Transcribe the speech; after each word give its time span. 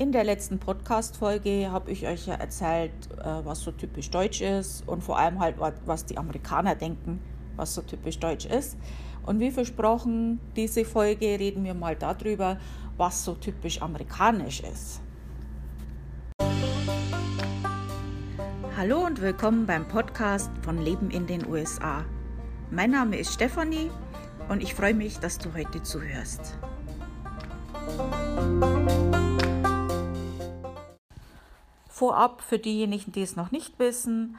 In 0.00 0.12
der 0.12 0.24
letzten 0.24 0.58
Podcast-Folge 0.58 1.70
habe 1.70 1.90
ich 1.90 2.06
euch 2.06 2.26
ja 2.26 2.32
erzählt, 2.32 2.90
äh, 3.18 3.44
was 3.44 3.60
so 3.60 3.70
typisch 3.70 4.08
deutsch 4.08 4.40
ist 4.40 4.88
und 4.88 5.04
vor 5.04 5.18
allem 5.18 5.38
halt, 5.40 5.56
was 5.84 6.06
die 6.06 6.16
Amerikaner 6.16 6.74
denken, 6.74 7.20
was 7.56 7.74
so 7.74 7.82
typisch 7.82 8.18
deutsch 8.18 8.46
ist. 8.46 8.78
Und 9.26 9.40
wie 9.40 9.50
versprochen, 9.50 10.40
diese 10.56 10.86
Folge 10.86 11.38
reden 11.38 11.64
wir 11.64 11.74
mal 11.74 11.96
darüber, 11.96 12.56
was 12.96 13.26
so 13.26 13.34
typisch 13.34 13.82
amerikanisch 13.82 14.62
ist. 14.62 15.02
Hallo 18.78 19.04
und 19.04 19.20
willkommen 19.20 19.66
beim 19.66 19.86
Podcast 19.86 20.50
von 20.62 20.78
Leben 20.78 21.10
in 21.10 21.26
den 21.26 21.46
USA. 21.46 22.06
Mein 22.70 22.92
Name 22.92 23.18
ist 23.18 23.34
Stefanie 23.34 23.90
und 24.48 24.62
ich 24.62 24.72
freue 24.72 24.94
mich, 24.94 25.18
dass 25.18 25.36
du 25.36 25.52
heute 25.52 25.82
zuhörst. 25.82 26.56
Vorab 32.00 32.40
für 32.40 32.58
diejenigen, 32.58 33.12
die 33.12 33.20
es 33.20 33.36
noch 33.36 33.50
nicht 33.50 33.78
wissen, 33.78 34.38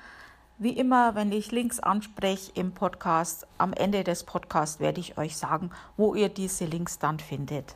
wie 0.57 0.71
immer, 0.71 1.13
wenn 1.13 1.31
ich 1.31 1.51
Links 1.51 1.79
anspreche 1.79 2.51
im 2.55 2.71
Podcast, 2.71 3.45
am 3.59 3.71
Ende 3.71 4.03
des 4.03 4.23
Podcasts 4.23 4.79
werde 4.79 4.99
ich 4.99 5.19
euch 5.19 5.37
sagen, 5.37 5.69
wo 5.95 6.15
ihr 6.15 6.29
diese 6.29 6.65
Links 6.65 6.97
dann 6.97 7.19
findet. 7.19 7.75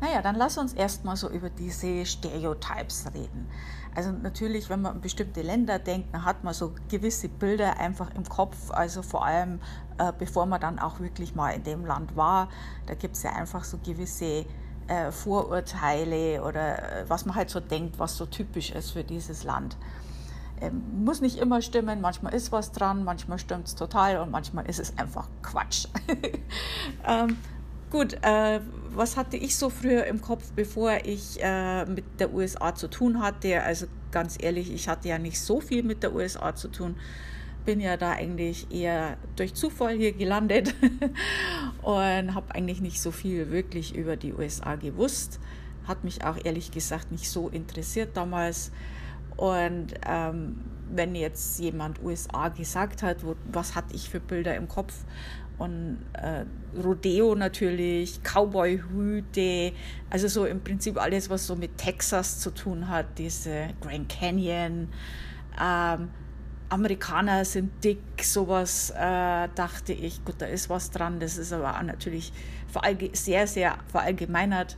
Naja, 0.00 0.22
dann 0.22 0.36
lass 0.36 0.58
uns 0.58 0.74
erstmal 0.74 1.16
so 1.16 1.28
über 1.28 1.50
diese 1.50 2.06
Stereotypes 2.06 3.06
reden. 3.12 3.48
Also 3.94 4.12
natürlich, 4.12 4.70
wenn 4.70 4.82
man 4.82 4.92
an 4.92 5.00
bestimmte 5.00 5.42
Länder 5.42 5.80
denkt, 5.80 6.14
dann 6.14 6.24
hat 6.24 6.44
man 6.44 6.54
so 6.54 6.72
gewisse 6.88 7.28
Bilder 7.28 7.78
einfach 7.78 8.14
im 8.14 8.22
Kopf. 8.24 8.70
Also 8.70 9.02
vor 9.02 9.24
allem, 9.24 9.60
äh, 9.98 10.12
bevor 10.16 10.46
man 10.46 10.60
dann 10.60 10.78
auch 10.78 11.00
wirklich 11.00 11.34
mal 11.34 11.50
in 11.50 11.64
dem 11.64 11.84
Land 11.84 12.14
war, 12.14 12.48
da 12.86 12.94
gibt 12.94 13.16
es 13.16 13.24
ja 13.24 13.32
einfach 13.32 13.64
so 13.64 13.78
gewisse 13.78 14.46
äh, 14.86 15.10
Vorurteile 15.10 16.44
oder 16.44 17.00
äh, 17.00 17.04
was 17.10 17.26
man 17.26 17.34
halt 17.34 17.50
so 17.50 17.58
denkt, 17.58 17.98
was 17.98 18.16
so 18.16 18.26
typisch 18.26 18.70
ist 18.70 18.92
für 18.92 19.02
dieses 19.02 19.42
Land. 19.42 19.76
Ähm, 20.60 21.04
muss 21.04 21.20
nicht 21.20 21.38
immer 21.38 21.60
stimmen, 21.60 22.00
manchmal 22.00 22.34
ist 22.34 22.52
was 22.52 22.70
dran, 22.70 23.02
manchmal 23.02 23.38
stimmt 23.40 23.66
es 23.66 23.74
total 23.74 24.18
und 24.18 24.30
manchmal 24.30 24.66
ist 24.66 24.78
es 24.78 24.96
einfach 24.96 25.28
Quatsch. 25.42 25.86
ähm, 27.06 27.36
Gut, 27.90 28.18
äh, 28.22 28.60
was 28.98 29.16
hatte 29.16 29.36
ich 29.36 29.56
so 29.56 29.70
früher 29.70 30.06
im 30.06 30.20
Kopf, 30.20 30.50
bevor 30.56 30.98
ich 31.04 31.38
äh, 31.40 31.84
mit 31.86 32.04
der 32.18 32.34
USA 32.34 32.74
zu 32.74 32.88
tun 32.88 33.22
hatte? 33.22 33.62
Also 33.62 33.86
ganz 34.10 34.36
ehrlich, 34.40 34.72
ich 34.72 34.88
hatte 34.88 35.08
ja 35.08 35.18
nicht 35.18 35.40
so 35.40 35.60
viel 35.60 35.84
mit 35.84 36.02
der 36.02 36.12
USA 36.12 36.54
zu 36.54 36.66
tun. 36.66 36.96
Bin 37.64 37.80
ja 37.80 37.96
da 37.96 38.10
eigentlich 38.10 38.72
eher 38.72 39.16
durch 39.36 39.54
Zufall 39.54 39.96
hier 39.96 40.12
gelandet 40.12 40.74
und 41.82 42.34
habe 42.34 42.54
eigentlich 42.54 42.80
nicht 42.80 43.00
so 43.00 43.12
viel 43.12 43.52
wirklich 43.52 43.94
über 43.94 44.16
die 44.16 44.34
USA 44.34 44.74
gewusst. 44.74 45.38
Hat 45.86 46.02
mich 46.02 46.24
auch 46.24 46.36
ehrlich 46.44 46.72
gesagt 46.72 47.12
nicht 47.12 47.30
so 47.30 47.48
interessiert 47.48 48.16
damals. 48.16 48.72
Und 49.36 49.94
ähm, 50.06 50.56
wenn 50.90 51.14
jetzt 51.14 51.60
jemand 51.60 52.02
USA 52.02 52.48
gesagt 52.48 53.04
hat, 53.04 53.24
wo, 53.24 53.36
was 53.52 53.76
hatte 53.76 53.94
ich 53.94 54.10
für 54.10 54.18
Bilder 54.18 54.56
im 54.56 54.66
Kopf? 54.66 55.04
Und 55.58 55.98
äh, 56.12 56.44
Rodeo 56.80 57.34
natürlich, 57.34 58.20
Cowboy-Hüte, 58.22 59.72
also 60.08 60.28
so 60.28 60.46
im 60.46 60.60
Prinzip 60.60 61.00
alles, 61.00 61.28
was 61.30 61.46
so 61.46 61.56
mit 61.56 61.76
Texas 61.76 62.38
zu 62.38 62.50
tun 62.50 62.88
hat, 62.88 63.06
diese 63.18 63.68
Grand 63.80 64.08
Canyon. 64.08 64.88
Ähm, 65.60 66.10
Amerikaner 66.68 67.44
sind 67.44 67.82
dick, 67.82 67.98
sowas 68.22 68.90
äh, 68.90 69.48
dachte 69.54 69.92
ich, 69.92 70.24
gut, 70.24 70.36
da 70.38 70.46
ist 70.46 70.70
was 70.70 70.90
dran, 70.90 71.18
das 71.18 71.38
ist 71.38 71.52
aber 71.52 71.76
auch 71.76 71.82
natürlich 71.82 72.32
sehr, 73.14 73.46
sehr 73.46 73.78
verallgemeinert. 73.90 74.76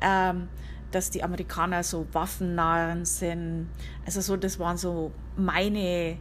Ähm, 0.00 0.48
dass 0.90 1.10
die 1.10 1.22
Amerikaner 1.22 1.82
so 1.82 2.06
waffennah 2.12 3.04
sind. 3.04 3.68
Also 4.04 4.20
so, 4.20 4.36
das 4.36 4.58
waren 4.58 4.76
so 4.76 5.12
meine 5.36 6.18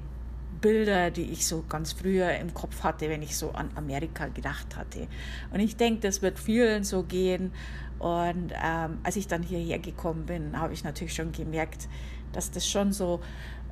Bilder, 0.62 1.12
die 1.12 1.32
ich 1.32 1.46
so 1.46 1.64
ganz 1.68 1.94
früher 1.94 2.32
im 2.36 2.54
Kopf 2.54 2.84
hatte, 2.84 3.10
wenn 3.10 3.22
ich 3.22 3.36
so 3.36 3.52
an 3.52 3.70
Amerika 3.76 4.28
gedacht 4.28 4.76
hatte. 4.76 5.08
Und 5.52 5.60
ich 5.60 5.76
denke, 5.76 6.02
das 6.02 6.22
wird 6.22 6.40
vielen 6.40 6.84
so 6.84 7.04
gehen. 7.04 7.52
Und 8.00 8.54
ähm, 8.64 9.00
als 9.04 9.16
ich 9.16 9.28
dann 9.28 9.44
hierher 9.44 9.80
gekommen 9.80 10.26
bin, 10.26 10.60
habe 10.60 10.74
ich 10.74 10.84
natürlich 10.84 11.14
schon 11.14 11.32
gemerkt, 11.32 11.88
dass 12.32 12.52
das 12.52 12.68
schon 12.68 12.92
so 12.92 13.20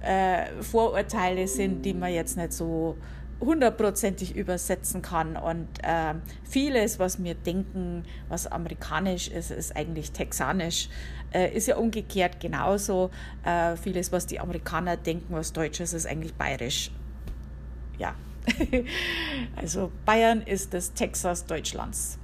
äh, 0.02 0.62
Vorurteile 0.62 1.48
sind, 1.48 1.84
die 1.84 1.94
man 1.94 2.14
jetzt 2.14 2.38
nicht 2.38 2.54
so 2.54 2.98
hundertprozentig 3.40 4.36
übersetzen 4.36 5.02
kann. 5.02 5.38
Und 5.38 5.68
äh, 5.84 6.16
vieles, 6.44 7.00
was 7.00 7.24
wir 7.24 7.36
denken, 7.36 8.04
was 8.30 8.48
amerikanisch 8.48 9.28
ist, 9.28 9.52
ist 9.52 9.76
eigentlich 9.76 10.12
texanisch. 10.12 10.90
Äh, 11.32 11.56
ist 11.56 11.68
ja 11.68 11.78
umgekehrt 11.78 12.40
genauso. 12.40 13.12
Äh, 13.44 13.76
vieles, 13.76 14.12
was 14.12 14.26
die 14.26 14.40
Amerikaner 14.40 14.98
denken, 14.98 15.34
was 15.34 15.54
deutsch 15.54 15.80
ist, 15.80 15.94
ist 15.94 16.08
eigentlich 16.08 16.34
bayerisch. 16.34 16.92
Ja. 17.98 18.16
also 19.56 19.92
Bayern 20.06 20.42
ist 20.42 20.74
das 20.74 20.94
Texas 20.94 21.46
Deutschlands. 21.46 22.18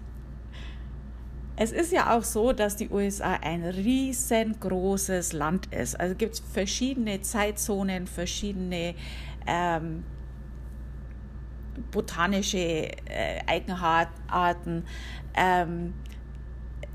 Es 1.56 1.72
ist 1.72 1.91
ja 1.91 2.18
auch 2.18 2.24
so, 2.24 2.51
dass 2.51 2.78
die 2.78 2.90
USA 2.90 3.34
ein 3.34 3.63
riesengroßes 3.63 5.34
Land 5.34 5.68
ist. 5.68 6.00
Also 6.00 6.16
gibt 6.16 6.34
es 6.34 6.40
verschiedene 6.40 7.22
Zeitzonen, 7.22 8.07
verschiedene 8.07 8.95
ähm, 9.45 10.03
botanische 11.91 12.57
äh, 12.57 13.39
Eigenarten, 13.47 14.85
ähm, 15.35 15.94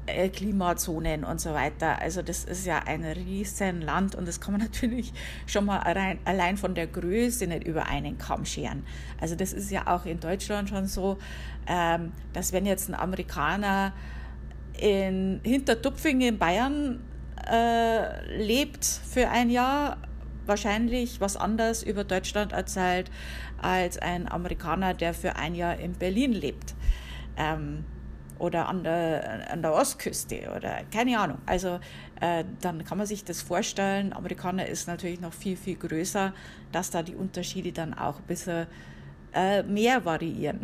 äh, 0.09 0.29
Klimazonen 0.31 1.25
und 1.25 1.41
so 1.41 1.53
weiter. 1.53 2.01
Also 2.01 2.23
das 2.23 2.45
ist 2.45 2.67
ja 2.67 2.81
ein 2.87 3.05
riesen 3.05 3.83
Land 3.83 4.15
und 4.15 4.27
das 4.27 4.41
kann 4.41 4.53
man 4.53 4.61
natürlich 4.63 5.13
schon 5.47 5.67
mal 5.67 5.79
rein, 5.79 6.19
allein 6.25 6.57
von 6.57 6.75
der 6.75 6.87
Größe 6.87 7.47
nicht 7.47 7.65
über 7.65 7.87
einen 7.87 8.19
Kamm 8.19 8.45
scheren. 8.45 8.85
Also 9.21 9.35
das 9.35 9.53
ist 9.53 9.71
ja 9.71 9.87
auch 9.87 10.07
in 10.07 10.21
Deutschland 10.21 10.69
schon 10.69 10.87
so, 10.87 11.19
ähm, 11.67 12.13
dass 12.33 12.53
wenn 12.53 12.67
jetzt 12.67 12.89
ein 12.89 12.95
Amerikaner 12.95 13.93
in 14.79 15.41
Hintertupfingen 15.43 16.29
in 16.29 16.39
Bayern 16.39 17.01
äh, 17.51 18.43
lebt 18.43 18.85
für 18.85 19.29
ein 19.29 19.51
Jahr, 19.51 19.99
wahrscheinlich 20.49 21.21
was 21.21 21.37
anderes 21.37 21.83
über 21.83 22.05
Deutschland 22.05 22.53
erzählt 22.53 23.11
als 23.61 23.99
ein 23.99 24.31
Amerikaner, 24.31 24.95
der 24.95 25.15
für 25.15 25.37
ein 25.37 25.55
Jahr 25.55 25.79
in 25.79 25.93
Berlin 25.93 26.33
lebt. 26.33 26.75
Ähm, 27.37 27.85
oder 28.39 28.69
an 28.69 28.85
der, 28.85 29.51
an 29.51 29.63
der 29.63 29.73
Ostküste 29.73 30.53
oder 30.57 30.83
keine 30.93 31.19
Ahnung. 31.19 31.39
Also 31.47 31.81
äh, 32.21 32.45
dann 32.61 32.85
kann 32.85 32.99
man 32.99 33.07
sich 33.07 33.25
das 33.25 33.43
vorstellen. 33.43 34.13
Amerikaner 34.13 34.67
ist 34.67 34.87
natürlich 34.87 35.21
noch 35.21 35.33
viel, 35.33 35.57
viel 35.57 35.77
größer, 35.77 36.33
dass 36.73 36.91
da 36.91 37.03
die 37.03 37.15
Unterschiede 37.15 37.73
dann 37.73 37.95
auch 37.95 38.19
ein 38.19 38.27
bisschen 38.27 38.67
äh, 39.35 39.63
mehr 39.63 40.05
variieren. 40.05 40.61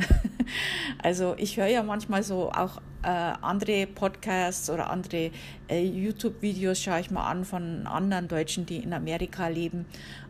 also 1.02 1.34
ich 1.36 1.56
höre 1.56 1.66
ja 1.66 1.82
manchmal 1.82 2.22
so 2.22 2.50
auch 2.50 2.80
äh, 3.02 3.08
andere 3.08 3.86
Podcasts 3.86 4.70
oder 4.70 4.90
andere 4.90 5.30
äh, 5.68 5.84
YouTube-Videos 5.84 6.80
schaue 6.80 7.00
ich 7.00 7.10
mal 7.10 7.28
an 7.30 7.44
von 7.44 7.86
anderen 7.86 8.28
Deutschen, 8.28 8.64
die 8.66 8.78
in 8.78 8.92
Amerika 8.92 9.48
leben. 9.48 9.84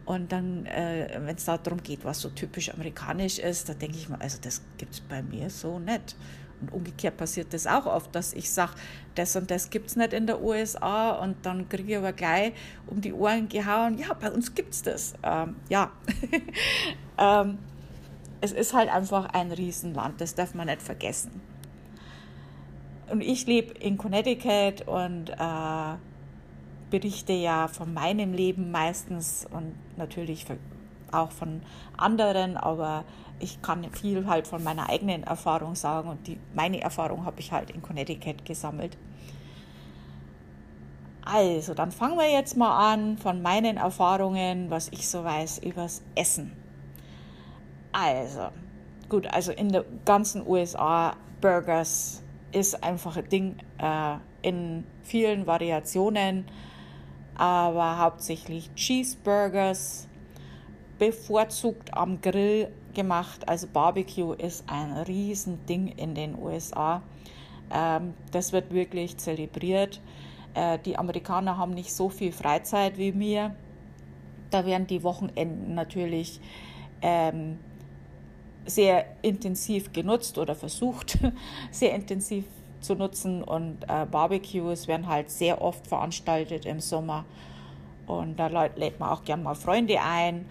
Und 0.04 0.32
dann, 0.32 0.66
äh, 0.66 1.20
wenn 1.20 1.36
es 1.36 1.44
darum 1.44 1.82
geht, 1.82 2.04
was 2.04 2.20
so 2.20 2.28
typisch 2.30 2.72
amerikanisch 2.72 3.38
ist, 3.38 3.68
da 3.68 3.74
denke 3.74 3.96
ich 3.96 4.08
mir, 4.08 4.20
also 4.20 4.38
das 4.42 4.60
gibt 4.76 4.94
es 4.94 5.00
bei 5.00 5.22
mir 5.22 5.48
so 5.50 5.78
nicht. 5.78 6.16
Und 6.60 6.72
umgekehrt 6.72 7.16
passiert 7.16 7.52
das 7.52 7.66
auch 7.66 7.86
oft, 7.86 8.14
dass 8.14 8.32
ich 8.32 8.50
sage, 8.50 8.72
das 9.14 9.36
und 9.36 9.50
das 9.50 9.70
gibt 9.70 9.88
es 9.88 9.96
nicht 9.96 10.12
in 10.12 10.26
der 10.26 10.42
USA 10.42 11.12
und 11.12 11.36
dann 11.46 11.68
kriege 11.68 11.92
ich 11.92 11.98
aber 11.98 12.12
gleich 12.12 12.52
um 12.86 13.00
die 13.00 13.12
Ohren 13.12 13.48
gehauen, 13.48 13.98
ja, 13.98 14.12
bei 14.14 14.30
uns 14.30 14.54
gibt 14.54 14.74
es 14.74 14.82
das. 14.82 15.14
Ähm, 15.22 15.56
ja, 15.68 15.92
ähm, 17.18 17.58
es 18.44 18.52
ist 18.52 18.74
halt 18.74 18.92
einfach 18.92 19.30
ein 19.32 19.50
Riesenland, 19.50 20.20
das 20.20 20.34
darf 20.34 20.54
man 20.54 20.66
nicht 20.66 20.82
vergessen. 20.82 21.40
Und 23.10 23.22
ich 23.22 23.46
lebe 23.46 23.72
in 23.78 23.96
Connecticut 23.96 24.86
und 24.86 25.30
äh, 25.30 25.94
berichte 26.90 27.32
ja 27.32 27.68
von 27.68 27.94
meinem 27.94 28.34
Leben 28.34 28.70
meistens 28.70 29.46
und 29.50 29.74
natürlich 29.96 30.44
auch 31.10 31.30
von 31.30 31.62
anderen, 31.96 32.58
aber 32.58 33.04
ich 33.40 33.62
kann 33.62 33.90
viel 33.92 34.26
halt 34.26 34.46
von 34.46 34.62
meiner 34.62 34.90
eigenen 34.90 35.22
Erfahrung 35.24 35.74
sagen 35.74 36.10
und 36.10 36.26
die, 36.26 36.38
meine 36.54 36.82
Erfahrung 36.82 37.24
habe 37.24 37.40
ich 37.40 37.50
halt 37.50 37.70
in 37.70 37.80
Connecticut 37.80 38.44
gesammelt. 38.44 38.98
Also, 41.24 41.72
dann 41.72 41.92
fangen 41.92 42.18
wir 42.18 42.30
jetzt 42.30 42.58
mal 42.58 42.92
an 42.92 43.16
von 43.16 43.40
meinen 43.40 43.78
Erfahrungen, 43.78 44.68
was 44.68 44.88
ich 44.88 45.08
so 45.08 45.24
weiß 45.24 45.60
übers 45.60 46.02
Essen. 46.14 46.63
Also, 47.96 48.48
gut, 49.08 49.28
also 49.28 49.52
in 49.52 49.70
der 49.70 49.84
ganzen 50.04 50.44
USA 50.44 51.14
Burgers 51.40 52.24
ist 52.50 52.82
einfach 52.82 53.16
ein 53.16 53.28
Ding 53.28 53.56
äh, 53.78 54.16
in 54.42 54.84
vielen 55.04 55.46
Variationen, 55.46 56.44
aber 57.36 57.98
hauptsächlich 57.98 58.74
Cheeseburgers, 58.74 60.08
bevorzugt 60.98 61.94
am 61.94 62.20
Grill 62.20 62.68
gemacht. 62.94 63.48
Also 63.48 63.68
Barbecue 63.72 64.32
ist 64.32 64.64
ein 64.68 64.92
Riesending 64.92 65.86
in 65.86 66.16
den 66.16 66.36
USA. 66.36 67.00
Ähm, 67.72 68.14
das 68.32 68.52
wird 68.52 68.72
wirklich 68.72 69.18
zelebriert. 69.18 70.00
Äh, 70.54 70.80
die 70.80 70.98
Amerikaner 70.98 71.58
haben 71.58 71.74
nicht 71.74 71.92
so 71.92 72.08
viel 72.08 72.32
Freizeit 72.32 72.98
wie 72.98 73.16
wir. 73.16 73.54
Da 74.50 74.66
werden 74.66 74.88
die 74.88 75.04
Wochenenden 75.04 75.74
natürlich 75.74 76.40
ähm, 77.02 77.58
sehr 78.66 79.06
intensiv 79.22 79.92
genutzt 79.92 80.38
oder 80.38 80.54
versucht, 80.54 81.18
sehr 81.70 81.94
intensiv 81.94 82.44
zu 82.80 82.94
nutzen. 82.94 83.42
Und 83.42 83.84
äh, 83.88 84.06
Barbecues 84.06 84.88
werden 84.88 85.08
halt 85.08 85.30
sehr 85.30 85.60
oft 85.62 85.86
veranstaltet 85.86 86.66
im 86.66 86.80
Sommer. 86.80 87.24
Und 88.06 88.36
da 88.36 88.48
lädt 88.48 89.00
man 89.00 89.10
auch 89.10 89.24
gern 89.24 89.42
mal 89.42 89.54
Freunde 89.54 90.00
ein 90.00 90.46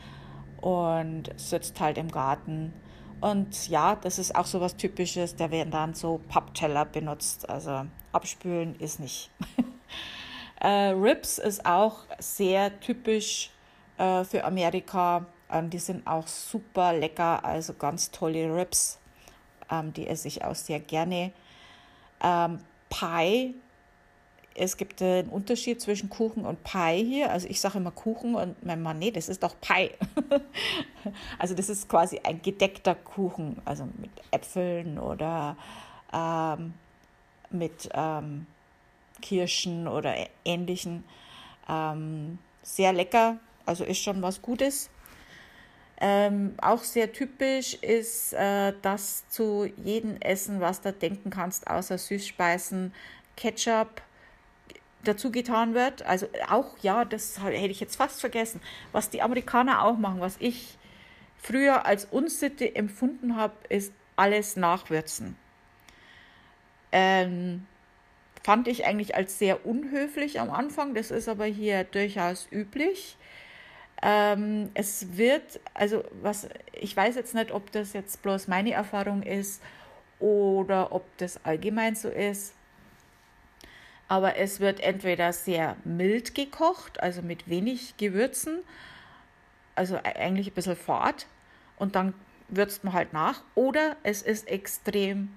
und 0.62 1.30
sitzt 1.38 1.80
halt 1.80 1.98
im 1.98 2.10
Garten. 2.10 2.74
Und 3.22 3.70
ja, 3.70 3.96
das 3.96 4.20
ist 4.20 4.36
auch 4.36 4.46
so 4.46 4.60
was 4.60 4.76
Typisches. 4.76 5.36
Da 5.36 5.52
werden 5.52 5.72
dann 5.72 5.94
so 5.94 6.20
Pappteller 6.28 6.86
benutzt. 6.86 7.50
Also 7.50 7.86
abspülen 8.12 8.76
ist 8.80 9.00
nicht. 9.00 9.30
äh, 10.60 10.90
Ribs 10.90 11.38
ist 11.38 11.66
auch 11.66 12.00
sehr 12.20 12.80
typisch 12.80 13.52
äh, 13.98 14.24
für 14.24 14.44
Amerika. 14.44 15.26
Ähm, 15.54 15.70
die 15.70 15.80
sind 15.80 16.06
auch 16.08 16.28
super 16.28 16.94
lecker, 16.94 17.46
also 17.46 17.74
ganz 17.74 18.12
tolle 18.12 18.54
Ribs. 18.54 19.00
Ähm, 19.72 19.94
die 19.94 20.08
esse 20.08 20.28
ich 20.28 20.44
auch 20.44 20.56
sehr 20.56 20.80
gerne. 20.80 21.32
Ähm, 22.22 22.60
Pie, 22.90 23.56
es 24.56 24.78
gibt 24.78 25.02
einen 25.02 25.30
Unterschied 25.30 25.80
zwischen 25.82 26.10
Kuchen 26.10 26.46
und 26.46 26.64
Pie 26.64 27.04
hier. 27.06 27.32
Also 27.32 27.48
ich 27.48 27.62
sage 27.62 27.78
immer 27.78 27.92
Kuchen 27.92 28.36
und 28.36 28.66
mein 28.66 28.82
Mann, 28.82 29.00
nee, 29.00 29.12
das 29.12 29.30
ist 29.30 29.44
doch 29.44 29.56
Pie. 29.62 29.92
also 31.40 31.54
das 31.54 31.70
ist 31.70 31.88
quasi 31.88 32.20
ein 32.24 32.42
gedeckter 32.42 32.96
Kuchen, 32.96 33.62
also 33.66 33.86
mit 33.98 34.12
Äpfeln 34.32 34.98
oder 34.98 35.56
ähm, 36.12 36.74
mit 37.52 37.90
ähm, 37.94 38.48
Kirschen 39.22 39.88
oder 39.88 40.16
ähnlichen. 40.46 41.04
Ähm, 41.70 42.40
sehr 42.62 42.94
lecker, 42.94 43.38
also 43.66 43.84
ist 43.84 44.04
schon 44.04 44.22
was 44.22 44.42
Gutes. 44.42 44.90
Ähm, 46.02 46.56
auch 46.62 46.84
sehr 46.84 47.14
typisch 47.14 47.76
ist, 47.76 48.34
äh, 48.34 48.74
dass 48.82 49.28
zu 49.30 49.70
jedem 49.78 50.18
Essen, 50.22 50.60
was 50.60 50.82
du 50.82 50.92
denken 50.92 51.30
kannst, 51.30 51.68
außer 51.68 51.98
Süßspeisen, 51.98 52.94
Ketchup 53.38 54.02
dazu 55.04 55.32
getan 55.32 55.74
wird. 55.74 56.04
Also 56.04 56.28
auch, 56.50 56.78
ja, 56.82 57.06
das 57.06 57.42
hätte 57.42 57.72
ich 57.72 57.80
jetzt 57.80 57.96
fast 57.96 58.20
vergessen, 58.20 58.62
was 58.92 59.10
die 59.10 59.22
Amerikaner 59.22 59.84
auch 59.84 59.98
machen, 59.98 60.20
was 60.20 60.36
ich 60.40 60.78
früher 61.38 61.86
als 61.86 62.06
Unsitte 62.06 62.76
empfunden 62.76 63.36
habe, 63.36 63.54
ist 63.70 63.94
alles 64.16 64.56
nachwürzen. 64.56 65.36
Ähm, 66.92 67.66
fand 68.44 68.68
ich 68.68 68.86
eigentlich 68.86 69.16
als 69.16 69.40
sehr 69.40 69.66
unhöflich 69.66 70.40
am 70.40 70.52
Anfang. 70.52 70.94
Das 70.94 71.12
ist 71.12 71.28
aber 71.28 71.46
hier 71.46 71.84
durchaus 71.84 72.48
üblich. 72.52 73.18
Ähm, 74.06 74.70
es 74.74 75.16
wird, 75.16 75.62
also 75.74 76.04
was, 76.22 76.50
ich 76.74 76.96
weiß 76.96 77.16
jetzt 77.16 77.34
nicht, 77.34 77.52
ob 77.52 77.72
das 77.72 77.94
jetzt 77.94 78.22
bloß 78.22 78.50
meine 78.50 78.74
Erfahrung 78.74 79.24
ist 79.24 79.62
oder 80.20 80.92
ob 80.92 81.06
das 81.18 81.44
allgemein 81.46 81.96
so 81.96 82.10
ist. 82.10 82.54
Aber 84.10 84.36
es 84.36 84.60
wird 84.60 84.82
entweder 84.82 85.32
sehr 85.32 85.78
mild 85.86 86.36
gekocht, 86.36 87.02
also 87.02 87.22
mit 87.22 87.48
wenig 87.48 87.96
Gewürzen, 87.96 88.60
also 89.76 89.96
e-, 89.96 90.02
eigentlich 90.02 90.48
ein 90.48 90.54
bisschen 90.54 90.76
fad, 90.76 91.26
und 91.78 91.96
dann 91.96 92.14
würzt 92.50 92.84
man 92.84 92.94
halt 92.94 93.14
nach. 93.14 93.42
Oder 93.56 93.96
es 94.04 94.22
ist 94.22 94.50
extrem 94.50 95.34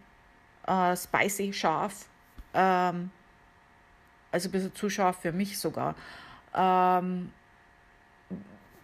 äh, 0.66 0.96
spicy, 0.96 1.52
scharf, 1.52 2.06
ähm, 2.52 3.10
also 4.32 4.48
ein 4.48 4.52
bisschen 4.52 4.74
zu 4.74 4.90
scharf 4.90 5.20
für 5.20 5.32
mich 5.32 5.56
sogar. 5.56 5.94
Ähm, 6.52 7.30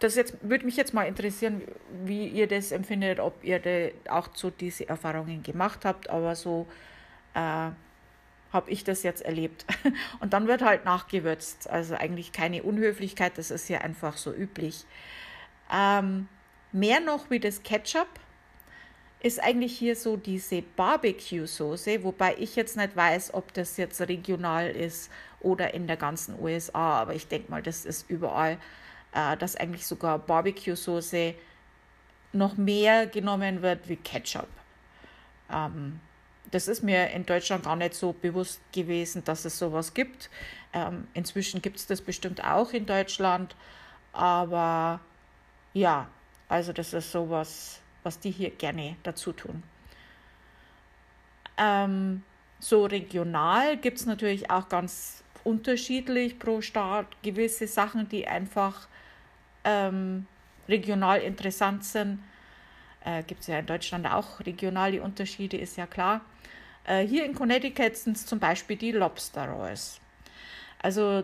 das 0.03 0.15
jetzt 0.15 0.37
würde 0.41 0.65
mich 0.65 0.75
jetzt 0.75 0.93
mal 0.93 1.03
interessieren, 1.03 1.61
wie 2.03 2.27
ihr 2.27 2.47
das 2.47 2.71
empfindet, 2.71 3.19
ob 3.19 3.43
ihr 3.43 3.93
auch 4.09 4.29
so 4.33 4.49
diese 4.49 4.87
Erfahrungen 4.89 5.43
gemacht 5.43 5.85
habt, 5.85 6.09
aber 6.09 6.35
so 6.35 6.67
äh, 7.33 7.39
habe 7.39 8.69
ich 8.69 8.83
das 8.83 9.03
jetzt 9.03 9.21
erlebt. 9.23 9.65
Und 10.19 10.33
dann 10.33 10.47
wird 10.47 10.61
halt 10.61 10.83
nachgewürzt. 10.83 11.69
Also 11.69 11.95
eigentlich 11.95 12.33
keine 12.33 12.63
Unhöflichkeit, 12.63 13.37
das 13.37 13.49
ist 13.49 13.69
ja 13.69 13.79
einfach 13.79 14.17
so 14.17 14.33
üblich. 14.33 14.85
Ähm, 15.73 16.27
mehr 16.73 16.99
noch 16.99 17.29
wie 17.29 17.39
das 17.39 17.63
Ketchup 17.63 18.07
ist 19.21 19.41
eigentlich 19.41 19.77
hier 19.77 19.95
so 19.95 20.17
diese 20.17 20.61
Barbecue-Soße, 20.61 22.03
wobei 22.03 22.35
ich 22.37 22.57
jetzt 22.57 22.75
nicht 22.75 22.93
weiß, 22.93 23.33
ob 23.33 23.53
das 23.53 23.77
jetzt 23.77 24.01
regional 24.01 24.69
ist 24.69 25.09
oder 25.39 25.73
in 25.73 25.87
der 25.87 25.95
ganzen 25.95 26.37
USA, 26.41 26.99
aber 26.99 27.15
ich 27.15 27.29
denke 27.29 27.49
mal, 27.49 27.63
das 27.63 27.85
ist 27.85 28.09
überall 28.09 28.57
äh, 29.13 29.37
dass 29.37 29.55
eigentlich 29.55 29.85
sogar 29.85 30.19
Barbecue-Soße 30.19 31.35
noch 32.33 32.57
mehr 32.57 33.07
genommen 33.07 33.61
wird 33.61 33.87
wie 33.87 33.95
Ketchup. 33.95 34.47
Ähm, 35.51 35.99
das 36.51 36.67
ist 36.67 36.83
mir 36.83 37.09
in 37.11 37.25
Deutschland 37.25 37.63
gar 37.63 37.75
nicht 37.75 37.93
so 37.93 38.13
bewusst 38.13 38.61
gewesen, 38.71 39.23
dass 39.23 39.45
es 39.45 39.57
sowas 39.57 39.93
gibt. 39.93 40.29
Ähm, 40.73 41.07
inzwischen 41.13 41.61
gibt 41.61 41.77
es 41.77 41.87
das 41.87 42.01
bestimmt 42.01 42.43
auch 42.43 42.73
in 42.73 42.85
Deutschland, 42.85 43.55
aber 44.11 44.99
ja, 45.73 46.07
also 46.49 46.73
das 46.73 46.93
ist 46.93 47.11
sowas, 47.11 47.81
was 48.03 48.19
die 48.19 48.31
hier 48.31 48.51
gerne 48.51 48.97
dazu 49.03 49.31
tun. 49.31 49.63
Ähm, 51.57 52.23
so 52.59 52.85
regional 52.85 53.77
gibt 53.77 53.99
es 53.99 54.05
natürlich 54.05 54.49
auch 54.49 54.69
ganz 54.69 55.23
unterschiedlich 55.43 56.39
pro 56.39 56.61
Staat 56.61 57.07
gewisse 57.21 57.67
Sachen, 57.67 58.07
die 58.09 58.27
einfach 58.27 58.87
ähm, 59.63 60.25
regional 60.67 61.21
interessant 61.21 61.83
sind. 61.83 62.19
Äh, 63.05 63.23
Gibt 63.23 63.41
es 63.41 63.47
ja 63.47 63.59
in 63.59 63.65
Deutschland 63.65 64.07
auch 64.07 64.39
regionale 64.39 65.01
Unterschiede, 65.01 65.57
ist 65.57 65.77
ja 65.77 65.87
klar. 65.87 66.21
Äh, 66.85 67.05
hier 67.05 67.25
in 67.25 67.35
Connecticut 67.35 67.95
sind 67.95 68.17
es 68.17 68.25
zum 68.25 68.39
Beispiel 68.39 68.77
die 68.77 68.91
Lobster 68.91 69.47
Rolls. 69.47 69.99
Also 70.81 71.23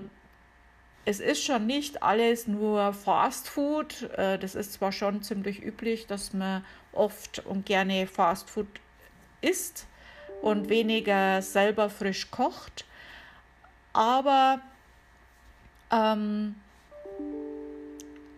es 1.05 1.19
ist 1.19 1.43
schon 1.43 1.65
nicht 1.65 2.03
alles 2.03 2.48
nur 2.48 2.93
Fast 2.93 3.50
Food. 3.50 4.03
Äh, 4.17 4.38
das 4.38 4.55
ist 4.55 4.74
zwar 4.74 4.91
schon 4.91 5.22
ziemlich 5.24 5.63
üblich, 5.63 6.08
dass 6.08 6.34
man 6.34 6.63
oft 6.91 7.39
und 7.46 7.65
gerne 7.65 8.08
Fast 8.08 8.50
Food 8.50 8.67
isst 9.41 9.88
und 10.41 10.69
weniger 10.69 11.41
selber 11.41 11.89
frisch 11.89 12.29
kocht. 12.31 12.86
Aber 13.93 14.62
ähm, 15.91 16.55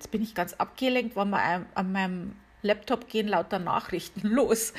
Jetzt 0.02 0.10
bin 0.10 0.24
ich 0.24 0.34
ganz 0.34 0.54
abgelenkt, 0.54 1.16
weil 1.16 1.28
man 1.28 1.68
an 1.76 1.92
meinem 1.92 2.36
Laptop 2.64 3.08
gehen 3.08 3.28
lauter 3.28 3.60
Nachrichten 3.60 4.22
los. 4.28 4.74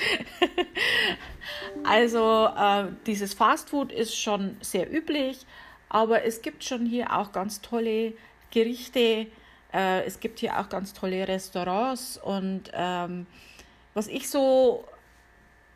also 1.84 2.46
äh, 2.46 2.86
dieses 3.06 3.32
Fastfood 3.32 3.92
ist 3.92 4.16
schon 4.16 4.56
sehr 4.60 4.92
üblich, 4.92 5.46
aber 5.88 6.24
es 6.24 6.42
gibt 6.42 6.64
schon 6.64 6.84
hier 6.84 7.16
auch 7.16 7.30
ganz 7.30 7.60
tolle 7.60 8.14
Gerichte. 8.50 9.28
Äh, 9.72 10.02
es 10.06 10.18
gibt 10.18 10.40
hier 10.40 10.58
auch 10.58 10.68
ganz 10.68 10.92
tolle 10.92 11.28
Restaurants 11.28 12.18
und 12.18 12.72
ähm, 12.74 13.28
was 13.94 14.08
ich 14.08 14.28
so 14.28 14.84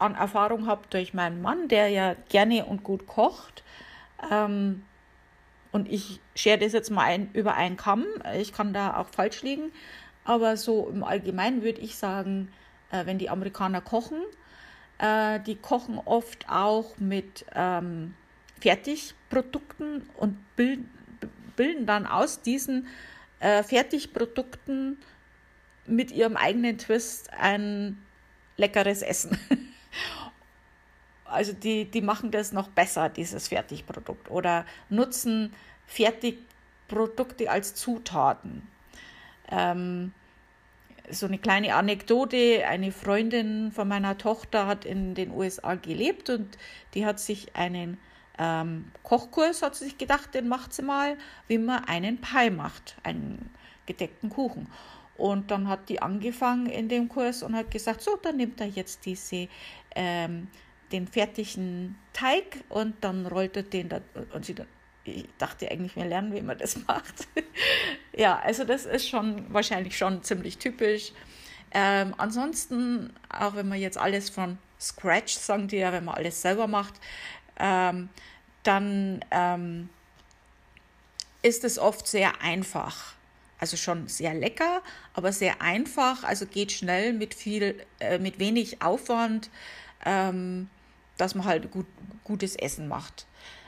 an 0.00 0.16
Erfahrung 0.16 0.66
habe 0.66 0.82
durch 0.90 1.14
meinen 1.14 1.40
Mann, 1.40 1.68
der 1.68 1.88
ja 1.90 2.16
gerne 2.30 2.64
und 2.64 2.82
gut 2.82 3.06
kocht, 3.06 3.62
ähm, 4.28 4.82
und 5.76 5.92
ich 5.92 6.20
schere 6.34 6.56
das 6.56 6.72
jetzt 6.72 6.90
mal 6.90 7.04
ein, 7.04 7.30
über 7.34 7.52
einen 7.52 7.76
Kamm. 7.76 8.06
Ich 8.38 8.54
kann 8.54 8.72
da 8.72 8.96
auch 8.96 9.10
falsch 9.10 9.42
liegen. 9.42 9.72
Aber 10.24 10.56
so 10.56 10.88
im 10.88 11.04
Allgemeinen 11.04 11.62
würde 11.62 11.82
ich 11.82 11.96
sagen, 11.96 12.50
äh, 12.90 13.04
wenn 13.04 13.18
die 13.18 13.28
Amerikaner 13.28 13.82
kochen, 13.82 14.22
äh, 14.96 15.38
die 15.40 15.54
kochen 15.54 16.00
oft 16.02 16.48
auch 16.48 16.96
mit 16.96 17.44
ähm, 17.54 18.14
Fertigprodukten 18.58 20.08
und 20.16 20.38
bilden, 20.56 20.90
bilden 21.56 21.84
dann 21.84 22.06
aus 22.06 22.40
diesen 22.40 22.86
äh, 23.40 23.62
Fertigprodukten 23.62 24.96
mit 25.86 26.10
ihrem 26.10 26.38
eigenen 26.38 26.78
Twist 26.78 27.30
ein 27.38 27.98
leckeres 28.56 29.02
Essen. 29.02 29.38
also 31.28 31.52
die, 31.52 31.84
die 31.84 32.00
machen 32.00 32.30
das 32.30 32.52
noch 32.52 32.68
besser, 32.68 33.08
dieses 33.08 33.48
Fertigprodukt, 33.48 34.30
oder 34.30 34.64
nutzen 34.88 35.52
Fertigprodukte 35.86 37.50
als 37.50 37.74
Zutaten. 37.74 38.66
Ähm, 39.50 40.12
so 41.10 41.26
eine 41.26 41.38
kleine 41.38 41.74
Anekdote. 41.74 42.66
Eine 42.66 42.92
Freundin 42.92 43.72
von 43.72 43.88
meiner 43.88 44.18
Tochter 44.18 44.66
hat 44.66 44.84
in 44.84 45.14
den 45.14 45.30
USA 45.30 45.74
gelebt 45.74 46.30
und 46.30 46.58
die 46.94 47.06
hat 47.06 47.20
sich 47.20 47.54
einen 47.54 47.98
ähm, 48.38 48.90
Kochkurs, 49.02 49.62
hat 49.62 49.76
sie 49.76 49.84
sich 49.84 49.98
gedacht, 49.98 50.34
den 50.34 50.48
macht 50.48 50.72
sie 50.72 50.82
mal, 50.82 51.16
wie 51.48 51.58
man 51.58 51.84
einen 51.84 52.20
Pie 52.20 52.50
macht, 52.50 52.96
einen 53.02 53.50
gedeckten 53.86 54.30
Kuchen. 54.30 54.68
Und 55.16 55.50
dann 55.50 55.68
hat 55.68 55.88
die 55.88 56.02
angefangen 56.02 56.66
in 56.66 56.88
dem 56.88 57.08
Kurs 57.08 57.42
und 57.42 57.56
hat 57.56 57.70
gesagt, 57.70 58.02
so, 58.02 58.16
dann 58.16 58.36
nimmt 58.36 58.60
er 58.60 58.66
jetzt 58.66 59.06
diese, 59.06 59.48
ähm, 59.94 60.48
den 60.92 61.06
fertigen 61.06 61.96
Teig 62.12 62.64
und 62.68 62.96
dann 63.02 63.26
rollt 63.26 63.56
er 63.56 63.62
den 63.62 63.88
da, 63.88 64.00
und 64.32 64.44
sie 64.44 64.54
dann, 64.54 64.66
ich 65.04 65.26
dachte 65.38 65.70
eigentlich, 65.70 65.96
wir 65.96 66.04
lernen, 66.04 66.34
wie 66.34 66.42
man 66.42 66.58
das 66.58 66.76
macht. 66.86 67.28
ja, 68.16 68.38
also 68.38 68.64
das 68.64 68.86
ist 68.86 69.08
schon 69.08 69.52
wahrscheinlich 69.52 69.96
schon 69.96 70.22
ziemlich 70.22 70.58
typisch. 70.58 71.12
Ähm, 71.72 72.14
ansonsten, 72.16 73.12
auch 73.28 73.54
wenn 73.54 73.68
man 73.68 73.80
jetzt 73.80 73.98
alles 73.98 74.30
von 74.30 74.58
Scratch, 74.80 75.34
sagen 75.34 75.68
die 75.68 75.78
ja, 75.78 75.92
wenn 75.92 76.04
man 76.04 76.14
alles 76.14 76.40
selber 76.40 76.66
macht, 76.66 76.94
ähm, 77.58 78.08
dann 78.62 79.24
ähm, 79.30 79.88
ist 81.42 81.64
es 81.64 81.78
oft 81.78 82.06
sehr 82.06 82.40
einfach. 82.42 83.14
Also 83.58 83.76
schon 83.76 84.06
sehr 84.08 84.34
lecker, 84.34 84.82
aber 85.14 85.32
sehr 85.32 85.62
einfach. 85.62 86.24
Also 86.24 86.46
geht 86.46 86.72
schnell 86.72 87.12
mit 87.12 87.34
viel, 87.34 87.84
äh, 88.00 88.18
mit 88.18 88.38
wenig 88.38 88.82
Aufwand, 88.82 89.50
ähm, 90.04 90.68
dass 91.16 91.34
man 91.34 91.46
halt 91.46 91.70
gut, 91.70 91.86
gutes 92.24 92.56
Essen 92.56 92.88
macht. 92.88 93.26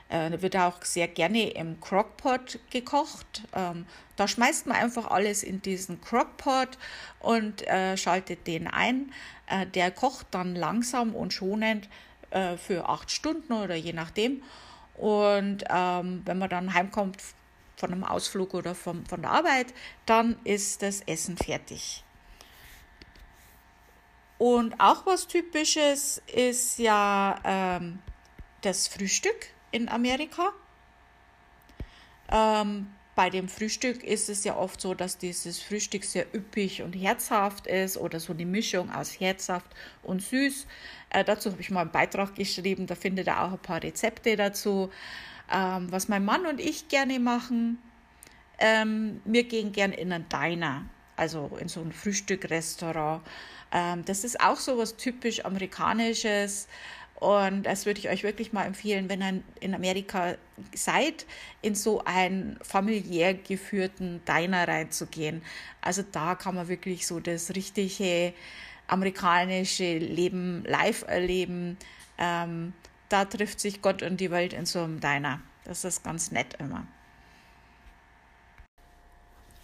Äh, 0.08 0.40
wird 0.40 0.56
auch 0.56 0.82
sehr 0.84 1.06
gerne 1.06 1.50
im 1.50 1.80
Crockpot 1.80 2.58
gekocht. 2.70 3.42
Ähm, 3.54 3.86
da 4.16 4.26
schmeißt 4.26 4.66
man 4.66 4.76
einfach 4.76 5.10
alles 5.10 5.42
in 5.42 5.60
diesen 5.60 6.00
Crockpot 6.00 6.78
und 7.20 7.66
äh, 7.66 7.96
schaltet 7.96 8.46
den 8.46 8.66
ein. 8.66 9.12
Äh, 9.46 9.66
der 9.66 9.90
kocht 9.90 10.28
dann 10.30 10.54
langsam 10.54 11.14
und 11.14 11.34
schonend 11.34 11.88
äh, 12.30 12.56
für 12.56 12.88
acht 12.88 13.10
Stunden 13.10 13.52
oder 13.52 13.74
je 13.74 13.92
nachdem. 13.92 14.42
Und 14.94 15.64
ähm, 15.68 16.22
wenn 16.24 16.38
man 16.38 16.48
dann 16.48 16.72
heimkommt 16.72 17.18
von 17.76 17.92
einem 17.92 18.04
Ausflug 18.04 18.54
oder 18.54 18.74
vom, 18.74 19.06
von 19.06 19.22
der 19.22 19.30
Arbeit, 19.30 19.72
dann 20.06 20.36
ist 20.44 20.82
das 20.82 21.02
Essen 21.02 21.36
fertig. 21.36 22.02
Und 24.38 24.78
auch 24.78 25.04
was 25.04 25.26
Typisches 25.26 26.22
ist 26.32 26.78
ja 26.78 27.40
ähm, 27.44 27.98
das 28.62 28.88
Frühstück 28.88 29.48
in 29.72 29.88
Amerika. 29.88 30.52
Ähm, 32.30 32.86
bei 33.18 33.30
dem 33.30 33.48
Frühstück 33.48 34.04
ist 34.04 34.28
es 34.28 34.44
ja 34.44 34.56
oft 34.56 34.80
so, 34.80 34.94
dass 34.94 35.18
dieses 35.18 35.60
Frühstück 35.60 36.04
sehr 36.04 36.32
üppig 36.32 36.82
und 36.82 36.92
herzhaft 36.92 37.66
ist 37.66 37.96
oder 37.96 38.20
so 38.20 38.32
eine 38.32 38.46
Mischung 38.46 38.92
aus 38.92 39.18
herzhaft 39.18 39.66
und 40.04 40.22
süß. 40.22 40.68
Äh, 41.10 41.24
dazu 41.24 41.50
habe 41.50 41.60
ich 41.60 41.70
mal 41.70 41.80
einen 41.80 41.90
Beitrag 41.90 42.36
geschrieben, 42.36 42.86
da 42.86 42.94
findet 42.94 43.26
ihr 43.26 43.42
auch 43.42 43.50
ein 43.50 43.58
paar 43.58 43.82
Rezepte 43.82 44.36
dazu. 44.36 44.90
Ähm, 45.52 45.90
was 45.90 46.06
mein 46.06 46.24
Mann 46.24 46.46
und 46.46 46.60
ich 46.60 46.86
gerne 46.86 47.18
machen, 47.18 47.78
ähm, 48.60 49.20
wir 49.24 49.42
gehen 49.42 49.72
gern 49.72 49.90
in 49.90 50.12
einen 50.12 50.28
Diner, 50.28 50.84
also 51.16 51.50
in 51.60 51.66
so 51.66 51.80
ein 51.80 51.90
Frühstückrestaurant. 51.90 53.22
Ähm, 53.72 54.04
das 54.04 54.24
ist 54.24 54.40
auch 54.40 54.56
so 54.56 54.78
was 54.78 54.96
typisch 54.96 55.44
Amerikanisches. 55.44 56.68
Und 57.20 57.64
das 57.64 57.84
würde 57.84 57.98
ich 57.98 58.08
euch 58.08 58.22
wirklich 58.22 58.52
mal 58.52 58.64
empfehlen, 58.64 59.08
wenn 59.08 59.20
ihr 59.20 59.42
in 59.58 59.74
Amerika 59.74 60.36
seid, 60.72 61.26
in 61.62 61.74
so 61.74 62.04
einen 62.04 62.58
familiär 62.62 63.34
geführten 63.34 64.20
Diner 64.24 64.68
reinzugehen. 64.68 65.42
Also 65.80 66.04
da 66.12 66.36
kann 66.36 66.54
man 66.54 66.68
wirklich 66.68 67.08
so 67.08 67.18
das 67.18 67.56
richtige 67.56 68.34
amerikanische 68.86 69.98
Leben 69.98 70.62
live 70.64 71.04
erleben. 71.08 71.76
Ähm, 72.18 72.72
da 73.08 73.24
trifft 73.24 73.58
sich 73.58 73.82
Gott 73.82 74.02
und 74.02 74.20
die 74.20 74.30
Welt 74.30 74.52
in 74.52 74.64
so 74.64 74.80
einem 74.80 75.00
Diner. 75.00 75.40
Das 75.64 75.84
ist 75.84 76.04
ganz 76.04 76.30
nett 76.30 76.54
immer. 76.60 76.86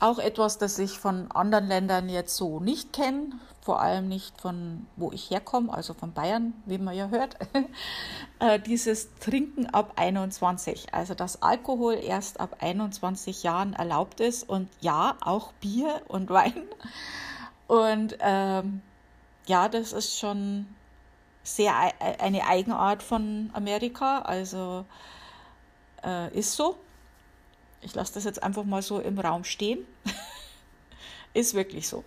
Auch 0.01 0.19
etwas, 0.19 0.59
das 0.59 0.79
ich 0.79 0.99
von 0.99 1.31
anderen 1.31 1.69
Ländern 1.69 2.09
jetzt 2.09 2.37
so 2.37 2.61
nicht 2.61 2.93
kenne, 2.93 3.31
vor 3.63 3.81
allem 3.81 4.09
nicht 4.09 4.39
von 4.41 4.87
wo 4.97 5.11
ich 5.13 5.31
herkomme, 5.31 5.73
also 5.73 5.95
von 5.95 6.13
Bayern, 6.13 6.53
wie 6.67 6.77
man 6.77 6.95
ja 6.95 7.09
hört, 7.09 7.39
äh, 8.39 8.61
dieses 8.61 9.15
Trinken 9.15 9.67
ab 9.67 9.93
21. 9.97 10.93
Also 10.93 11.15
dass 11.15 11.41
Alkohol 11.43 11.95
erst 11.95 12.41
ab 12.41 12.57
21 12.61 13.43
Jahren 13.43 13.73
erlaubt 13.73 14.21
ist 14.21 14.47
und 14.47 14.69
ja, 14.81 15.17
auch 15.21 15.53
Bier 15.55 16.03
und 16.09 16.29
Wein. 16.29 16.65
Und 17.67 18.19
ähm, 18.21 18.83
ja, 19.47 19.69
das 19.69 19.93
ist 19.93 20.19
schon 20.19 20.67
sehr 21.43 21.75
eine 22.19 22.47
Eigenart 22.47 23.03
von 23.03 23.51
Amerika. 23.55 24.21
Also 24.21 24.85
äh, 26.05 26.37
ist 26.37 26.53
so. 26.53 26.77
Ich 27.85 27.95
lasse 27.95 28.15
das 28.15 28.25
jetzt 28.25 28.43
einfach 28.43 28.65
mal 28.65 28.83
so 28.83 28.99
im 28.99 29.19
Raum 29.19 29.45
stehen. 29.45 29.87
ist 31.35 31.55
wirklich 31.55 31.89
so. 31.89 32.05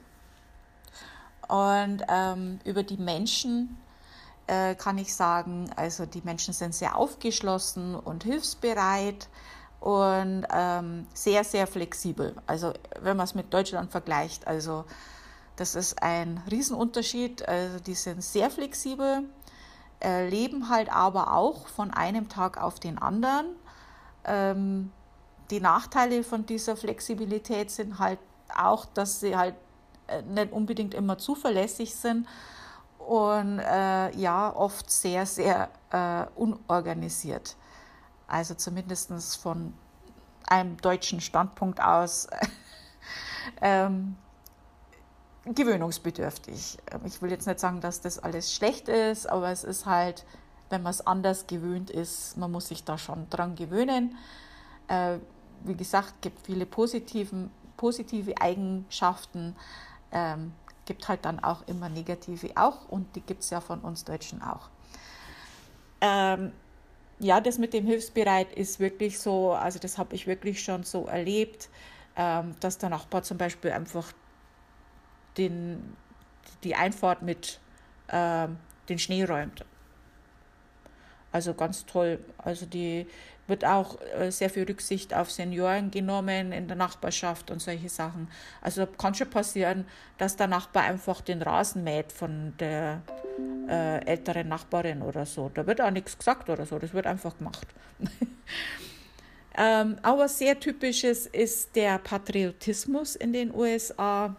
Und 1.48 2.04
ähm, 2.10 2.60
über 2.66 2.84
die 2.84 2.98
Menschen 2.98 3.78
äh, 4.48 4.76
kann 4.76 4.98
ich 4.98 5.16
sagen, 5.16 5.70
also 5.76 6.06
die 6.06 6.22
Menschen 6.22 6.54
sind 6.54 6.76
sehr 6.76 6.98
aufgeschlossen 6.98 7.96
und 7.96 8.24
hilfsbereit 8.24 9.30
und 9.80 10.46
ähm, 10.52 11.08
sehr, 11.14 11.44
sehr 11.44 11.68
flexibel. 11.68 12.36
Also 12.48 12.74
wenn 13.00 13.16
man 13.16 13.26
es 13.26 13.36
mit 13.36 13.54
Deutschland 13.54 13.92
vergleicht, 13.92 14.48
also 14.48 14.86
das 15.58 15.76
ist 15.76 16.02
ein 16.02 16.42
Riesenunterschied. 16.50 17.48
Also 17.48 17.80
die 17.80 17.96
sind 17.96 18.24
sehr 18.24 18.50
flexibel, 18.50 19.24
äh, 20.02 20.30
leben 20.30 20.70
halt 20.70 20.90
aber 20.90 21.34
auch 21.34 21.68
von 21.68 21.92
einem 21.92 22.30
Tag 22.30 22.62
auf 22.62 22.80
den 22.80 22.98
anderen. 22.98 23.48
Ähm, 24.24 24.92
die 25.50 25.60
Nachteile 25.60 26.24
von 26.24 26.46
dieser 26.46 26.76
Flexibilität 26.76 27.72
sind 27.72 28.00
halt 28.00 28.20
auch, 28.56 28.86
dass 28.86 29.20
sie 29.20 29.36
halt 29.36 29.56
äh, 30.08 30.22
nicht 30.22 30.52
unbedingt 30.52 30.94
immer 30.94 31.18
zuverlässig 31.18 31.96
sind 31.96 32.28
und 32.98 33.60
äh, 33.60 34.16
ja, 34.18 34.54
oft 34.54 34.92
sehr, 34.92 35.26
sehr 35.26 35.70
äh, 35.92 36.26
unorganisiert. 36.36 37.56
Also 38.28 38.54
zumindest 38.56 39.38
von 39.38 39.74
einem 40.48 40.78
deutschen 40.78 41.22
Standpunkt 41.22 41.82
aus 41.82 42.28
ähm, 43.62 44.16
gewöhnungsbedürftig. 45.46 46.78
Ähm, 46.92 47.02
ich 47.06 47.22
will 47.22 47.32
jetzt 47.32 47.48
nicht 47.48 47.60
sagen, 47.60 47.80
dass 47.80 48.02
das 48.02 48.20
alles 48.20 48.54
schlecht 48.54 48.90
ist, 48.90 49.28
aber 49.28 49.50
es 49.52 49.64
ist 49.64 49.86
halt, 49.86 50.26
wenn 50.70 50.84
man 50.84 50.92
es 50.92 51.06
anders 51.06 51.48
gewöhnt 51.48 51.90
ist, 51.90 52.38
man 52.38 52.52
muss 52.52 52.68
sich 52.68 52.84
da 52.84 52.98
schon 52.98 53.30
dran 53.30 53.56
gewöhnen. 53.56 54.18
Äh, 54.88 55.20
wie 55.68 55.76
gesagt, 55.76 56.22
gibt 56.22 56.46
viele 56.46 56.66
positiven, 56.66 57.52
positive 57.76 58.40
Eigenschaften, 58.40 59.56
ähm, 60.12 60.54
gibt 60.86 61.08
halt 61.08 61.26
dann 61.26 61.44
auch 61.44 61.68
immer 61.68 61.90
negative 61.90 62.52
auch 62.56 62.88
und 62.90 63.16
die 63.16 63.22
gibt 63.22 63.44
es 63.44 63.50
ja 63.50 63.62
von 63.62 63.82
uns 63.82 64.04
Deutschen 64.06 64.42
auch. 64.42 64.70
Ähm, 66.02 66.52
ja, 67.20 67.42
das 67.42 67.58
mit 67.58 67.74
dem 67.74 67.86
Hilfsbereit 67.86 68.54
ist 68.54 68.80
wirklich 68.80 69.20
so, 69.20 69.54
also 69.54 69.80
das 69.80 69.98
habe 69.98 70.16
ich 70.16 70.28
wirklich 70.28 70.64
schon 70.64 70.84
so 70.84 71.06
erlebt, 71.06 71.70
ähm, 72.16 72.56
dass 72.60 72.78
der 72.78 72.90
Nachbar 72.90 73.24
zum 73.24 73.38
Beispiel 73.38 73.72
einfach 73.72 74.12
den, 75.38 75.96
die 76.64 76.76
Einfahrt 76.76 77.22
mit 77.22 77.60
äh, 78.08 78.48
den 78.90 79.00
Schnee 79.00 79.24
räumt. 79.24 79.66
Also 81.32 81.54
ganz 81.54 81.86
toll. 81.86 82.20
Also 82.38 82.66
die 82.66 83.08
wird 83.48 83.66
auch 83.66 83.98
äh, 84.20 84.32
sehr 84.32 84.50
viel 84.50 84.64
Rücksicht 84.64 85.14
auf 85.14 85.32
Senioren 85.32 85.90
genommen 85.92 86.52
in 86.52 86.68
der 86.68 86.76
Nachbarschaft 86.78 87.50
und 87.50 87.62
solche 87.62 87.90
Sachen. 87.90 88.28
Also 88.62 88.86
kann 88.86 89.16
schon 89.16 89.30
passieren, 89.30 89.86
dass 90.18 90.36
der 90.36 90.48
Nachbar 90.48 90.84
einfach 90.84 91.22
den 91.22 91.42
Rasen 91.42 91.84
mäht 91.84 92.12
von 92.12 92.54
der 92.60 93.02
äh, 93.70 94.06
älteren 94.06 94.50
Nachbarin 94.50 95.02
oder 95.02 95.26
so. 95.26 95.50
Da 95.54 95.66
wird 95.66 95.82
auch 95.82 95.92
nichts 95.92 96.18
gesagt 96.18 96.50
oder 96.50 96.66
so. 96.66 96.78
Das 96.80 96.94
wird 96.94 97.08
einfach 97.08 97.38
gemacht. 97.38 97.68
ähm, 99.58 99.98
aber 100.02 100.28
sehr 100.28 100.60
typisches 100.60 101.26
ist 101.26 101.76
der 101.76 101.98
Patriotismus 102.00 103.16
in 103.16 103.34
den 103.34 103.54
USA. 103.54 104.36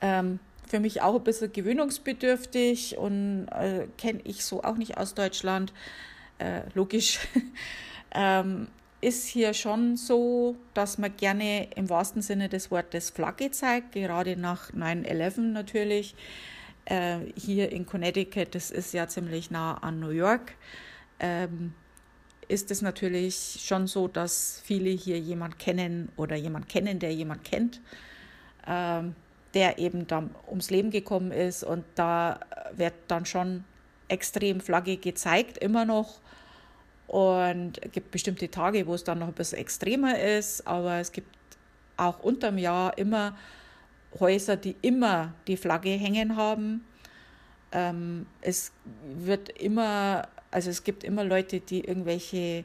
Ähm, 0.00 0.40
für 0.66 0.80
mich 0.80 1.02
auch 1.02 1.14
ein 1.14 1.22
bisschen 1.24 1.52
gewöhnungsbedürftig 1.52 2.96
und 2.96 3.46
äh, 3.48 3.86
kenne 3.98 4.20
ich 4.24 4.44
so 4.44 4.62
auch 4.64 4.76
nicht 4.76 4.96
aus 4.96 5.14
Deutschland. 5.14 5.72
Äh, 6.42 6.62
logisch. 6.74 7.20
ähm, 8.14 8.66
ist 9.00 9.28
hier 9.28 9.54
schon 9.54 9.96
so, 9.96 10.56
dass 10.74 10.98
man 10.98 11.16
gerne 11.16 11.68
im 11.74 11.88
wahrsten 11.88 12.20
Sinne 12.22 12.48
des 12.48 12.70
Wortes 12.70 13.10
Flagge 13.10 13.50
zeigt, 13.52 13.92
gerade 13.92 14.36
nach 14.36 14.72
9-11 14.72 15.40
natürlich. 15.40 16.14
Äh, 16.84 17.18
hier 17.36 17.70
in 17.70 17.86
Connecticut, 17.86 18.54
das 18.56 18.72
ist 18.72 18.92
ja 18.92 19.06
ziemlich 19.06 19.52
nah 19.52 19.74
an 19.74 20.00
New 20.00 20.10
York, 20.10 20.54
ähm, 21.20 21.74
ist 22.48 22.72
es 22.72 22.82
natürlich 22.82 23.60
schon 23.64 23.86
so, 23.86 24.08
dass 24.08 24.60
viele 24.64 24.90
hier 24.90 25.18
jemand 25.20 25.60
kennen 25.60 26.10
oder 26.16 26.34
jemand 26.34 26.68
kennen, 26.68 26.98
der 26.98 27.14
jemand 27.14 27.44
kennt, 27.44 27.80
ähm, 28.66 29.14
der 29.54 29.78
eben 29.78 30.08
dann 30.08 30.34
ums 30.48 30.70
Leben 30.70 30.90
gekommen 30.90 31.30
ist. 31.30 31.62
Und 31.62 31.84
da 31.94 32.40
wird 32.76 32.94
dann 33.06 33.26
schon 33.26 33.62
extrem 34.08 34.60
Flagge 34.60 34.96
gezeigt, 34.96 35.58
immer 35.58 35.84
noch. 35.84 36.20
Und 37.06 37.84
es 37.84 37.92
gibt 37.92 38.10
bestimmte 38.10 38.50
Tage, 38.50 38.86
wo 38.86 38.94
es 38.94 39.04
dann 39.04 39.18
noch 39.18 39.28
ein 39.28 39.34
bisschen 39.34 39.58
extremer 39.58 40.18
ist, 40.18 40.66
aber 40.66 40.98
es 40.98 41.12
gibt 41.12 41.36
auch 41.96 42.20
unterm 42.20 42.58
Jahr 42.58 42.96
immer 42.96 43.36
Häuser, 44.18 44.56
die 44.56 44.76
immer 44.82 45.34
die 45.46 45.56
Flagge 45.56 45.90
hängen 45.90 46.36
haben. 46.36 46.84
Ähm, 47.72 48.26
es 48.40 48.72
wird 49.04 49.48
immer, 49.48 50.28
also 50.50 50.70
es 50.70 50.84
gibt 50.84 51.04
immer 51.04 51.24
Leute, 51.24 51.60
die 51.60 51.84
irgendwelche 51.84 52.64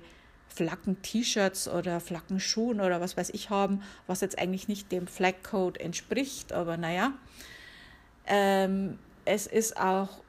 Flaggen-T-Shirts 0.49 1.69
oder 1.69 1.99
Flaggenschuhen 1.99 2.81
oder 2.81 2.99
was 2.99 3.15
weiß 3.15 3.29
ich 3.31 3.49
haben, 3.49 3.83
was 4.07 4.21
jetzt 4.21 4.39
eigentlich 4.39 4.67
nicht 4.67 4.91
dem 4.91 5.07
Flag 5.07 5.35
Code 5.43 5.79
entspricht, 5.79 6.51
aber 6.51 6.77
naja. 6.77 7.13
Ähm, 8.25 8.97
es 9.25 9.47
ist 9.47 9.77
auch 9.77 10.21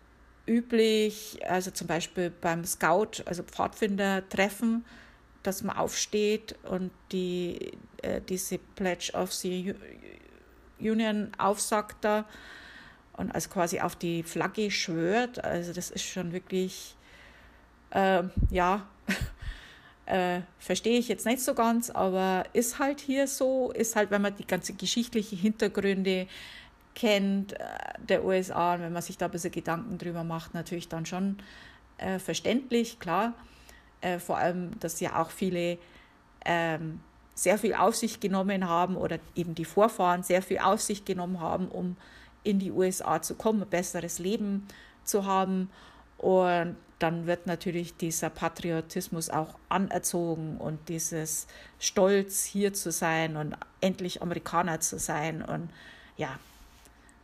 üblich, 0.48 1.38
also 1.48 1.70
zum 1.70 1.86
Beispiel 1.86 2.30
beim 2.30 2.64
Scout, 2.64 3.22
also 3.26 3.42
Pfadfinder-Treffen, 3.42 4.84
dass 5.42 5.62
man 5.62 5.76
aufsteht 5.76 6.56
und 6.64 6.90
die, 7.12 7.72
äh, 8.02 8.20
diese 8.28 8.58
Pledge 8.58 9.12
of 9.14 9.32
the 9.32 9.74
Union 10.80 11.30
aufsagt 11.38 11.96
da 12.00 12.24
und 13.16 13.32
also 13.34 13.50
quasi 13.50 13.80
auf 13.80 13.96
die 13.96 14.22
Flagge 14.22 14.70
schwört. 14.70 15.42
Also 15.44 15.72
das 15.72 15.90
ist 15.90 16.04
schon 16.04 16.32
wirklich, 16.32 16.94
äh, 17.90 18.22
ja, 18.50 18.86
äh, 20.06 20.40
verstehe 20.58 20.98
ich 20.98 21.08
jetzt 21.08 21.26
nicht 21.26 21.42
so 21.42 21.54
ganz, 21.54 21.90
aber 21.90 22.44
ist 22.52 22.78
halt 22.78 23.00
hier 23.00 23.26
so, 23.26 23.72
ist 23.72 23.96
halt, 23.96 24.10
wenn 24.10 24.22
man 24.22 24.36
die 24.36 24.46
ganze 24.46 24.72
geschichtliche 24.72 25.36
Hintergründe 25.36 26.26
kennt 26.94 27.52
äh, 27.54 27.64
der 27.98 28.24
USA 28.24 28.74
und 28.74 28.82
wenn 28.82 28.92
man 28.92 29.02
sich 29.02 29.18
da 29.18 29.26
ein 29.26 29.30
bisschen 29.30 29.52
Gedanken 29.52 29.98
drüber 29.98 30.24
macht, 30.24 30.54
natürlich 30.54 30.88
dann 30.88 31.06
schon 31.06 31.38
äh, 31.98 32.18
verständlich, 32.18 32.98
klar. 32.98 33.34
Äh, 34.00 34.18
vor 34.18 34.38
allem, 34.38 34.78
dass 34.80 35.00
ja 35.00 35.20
auch 35.20 35.30
viele 35.30 35.78
ähm, 36.44 37.00
sehr 37.34 37.58
viel 37.58 37.74
auf 37.74 37.94
sich 37.94 38.20
genommen 38.20 38.68
haben 38.68 38.96
oder 38.96 39.18
eben 39.34 39.54
die 39.54 39.64
Vorfahren 39.64 40.22
sehr 40.22 40.42
viel 40.42 40.58
auf 40.58 40.80
sich 40.80 41.04
genommen 41.04 41.40
haben, 41.40 41.68
um 41.68 41.96
in 42.42 42.58
die 42.58 42.72
USA 42.72 43.22
zu 43.22 43.34
kommen, 43.34 43.62
ein 43.62 43.68
besseres 43.68 44.18
Leben 44.18 44.66
zu 45.04 45.24
haben. 45.24 45.70
Und 46.16 46.76
dann 46.98 47.26
wird 47.26 47.46
natürlich 47.46 47.96
dieser 47.96 48.30
Patriotismus 48.30 49.30
auch 49.30 49.54
anerzogen 49.68 50.56
und 50.58 50.88
dieses 50.88 51.46
Stolz 51.78 52.44
hier 52.44 52.72
zu 52.74 52.90
sein 52.90 53.36
und 53.36 53.56
endlich 53.80 54.20
Amerikaner 54.20 54.80
zu 54.80 54.98
sein. 54.98 55.42
Und 55.42 55.70
ja, 56.16 56.40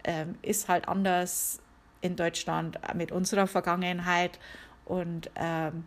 ähm, 0.05 0.37
ist 0.43 0.69
halt 0.69 0.89
anders 0.89 1.61
in 2.01 2.17
Deutschland 2.17 2.79
mit 2.95 3.13
unserer 3.13 3.47
Vergangenheit. 3.47 4.39
Und 4.85 5.31
ähm, 5.37 5.85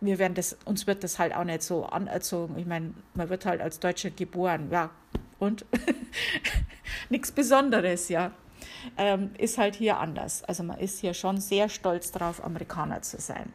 wir 0.00 0.18
werden 0.18 0.34
das, 0.34 0.56
uns 0.64 0.86
wird 0.86 1.04
das 1.04 1.18
halt 1.18 1.34
auch 1.34 1.44
nicht 1.44 1.62
so 1.62 1.84
anerzogen. 1.86 2.58
Ich 2.58 2.66
meine, 2.66 2.94
man 3.14 3.28
wird 3.28 3.46
halt 3.46 3.60
als 3.60 3.80
Deutscher 3.80 4.10
geboren, 4.10 4.68
ja, 4.70 4.90
und 5.38 5.64
nichts 7.10 7.32
Besonderes, 7.32 8.08
ja. 8.08 8.32
Ähm, 8.96 9.30
ist 9.38 9.58
halt 9.58 9.76
hier 9.76 9.98
anders. 9.98 10.42
Also 10.44 10.62
man 10.62 10.78
ist 10.78 10.98
hier 11.00 11.14
schon 11.14 11.40
sehr 11.40 11.68
stolz 11.68 12.10
drauf, 12.10 12.44
Amerikaner 12.44 13.02
zu 13.02 13.20
sein. 13.20 13.52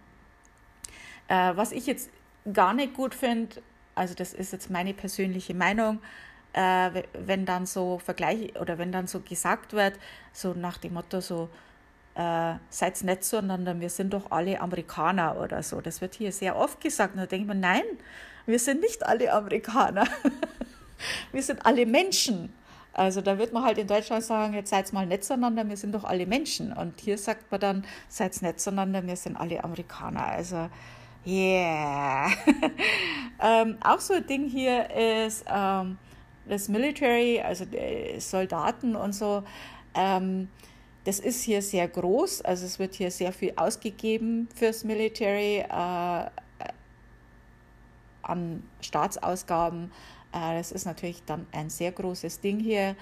Äh, 1.28 1.56
was 1.56 1.72
ich 1.72 1.88
jetzt 1.88 2.10
gar 2.52 2.74
nicht 2.74 2.94
gut 2.94 3.14
finde, 3.16 3.62
also 3.96 4.14
das 4.14 4.34
ist 4.34 4.54
jetzt 4.54 4.70
meine 4.70 4.94
persönliche 4.94 5.54
Meinung, 5.54 6.00
äh, 6.54 7.04
wenn 7.14 7.46
dann 7.46 7.66
so 7.66 8.00
Vergleich 8.00 8.60
oder 8.60 8.78
wenn 8.78 8.92
dann 8.92 9.08
so 9.08 9.20
gesagt 9.20 9.74
wird, 9.74 9.94
so 10.32 10.54
nach 10.54 10.78
dem 10.78 10.94
Motto 10.94 11.20
so, 11.20 11.50
äh, 12.16 12.54
seid 12.70 13.04
nett 13.04 13.24
zueinander, 13.24 13.80
wir 13.80 13.90
sind 13.90 14.14
doch 14.14 14.32
alle 14.32 14.62
Amerikaner 14.62 15.40
oder 15.42 15.64
so. 15.64 15.82
Das 15.82 16.00
wird 16.02 16.16
hier 16.16 16.32
sehr 16.32 16.56
oft 16.56 16.80
gesagt. 16.80 17.16
Und 17.16 17.22
da 17.22 17.26
denkt 17.26 17.48
man, 17.48 17.60
nein, 17.60 17.84
wir 18.46 18.60
sind 18.60 18.82
nicht 18.82 19.06
alle 19.06 19.34
Amerikaner. 19.34 20.06
wir 21.32 21.42
sind 21.42 21.66
alle 21.66 21.86
Menschen. 21.86 22.54
Also 22.94 23.22
da 23.22 23.40
wird 23.40 23.52
man 23.52 23.64
halt 23.64 23.80
in 23.80 23.88
Deutschland 23.88 24.24
sagen, 24.24 24.54
jetzt 24.54 24.70
seid 24.70 24.94
mal 24.94 25.08
nett 25.08 25.24
zueinander, 25.24 25.68
wir 25.68 25.78
sind 25.78 25.96
doch 25.96 26.04
alle 26.04 26.28
Menschen. 26.28 26.72
Und 26.72 27.00
hier 27.02 27.18
sagt 27.18 27.50
man 27.52 27.60
dann, 27.60 27.86
seid 28.08 28.40
nett 28.44 28.60
zueinander, 28.60 29.06
wir 29.06 29.16
sind 29.16 29.36
alle 29.36 29.64
Amerikaner. 29.64 30.28
Also, 30.28 30.70
yeah. 31.26 32.28
ähm, 33.42 33.78
auch 33.84 34.00
so 34.00 34.14
ein 34.14 34.28
Ding 34.28 34.48
hier 34.48 34.92
ist 35.26 35.44
ähm, 35.52 35.98
das 36.48 36.70
Military, 36.70 37.42
also 37.42 37.66
Soldaten 38.20 38.96
und 38.96 39.14
so. 39.14 39.44
Ähm, 39.96 40.50
das 41.06 41.20
ist 41.20 41.44
hier 41.44 41.62
sehr 41.62 41.88
groß, 41.88 42.44
also 42.44 42.66
es 42.66 42.80
wird 42.80 42.96
hier 42.96 43.12
sehr 43.12 43.34
viel 43.34 43.54
ausgegeben 43.58 44.48
fürs 44.56 44.84
Military 44.86 45.58
äh, 45.58 46.30
an 48.22 48.64
Staatsausgaben. 48.82 49.92
Äh, 50.32 50.58
das 50.58 50.72
ist 50.72 50.86
natürlich 50.86 51.24
dann 51.26 51.46
ein 51.52 51.70
sehr 51.70 51.92
großes 51.92 52.40
Ding 52.40 52.60
hier. 52.60 52.96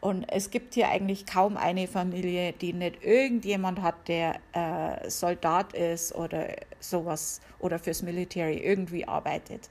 Und 0.00 0.24
es 0.24 0.50
gibt 0.50 0.74
hier 0.74 0.88
eigentlich 0.90 1.24
kaum 1.24 1.56
eine 1.56 1.86
Familie, 1.86 2.52
die 2.52 2.74
nicht 2.74 3.02
irgendjemand 3.02 3.80
hat, 3.80 4.06
der 4.08 4.38
äh, 4.52 5.08
Soldat 5.08 5.72
ist 5.72 6.14
oder 6.14 6.48
sowas 6.78 7.40
oder 7.58 7.78
fürs 7.78 8.02
Military 8.02 8.58
irgendwie 8.58 9.08
arbeitet. 9.08 9.70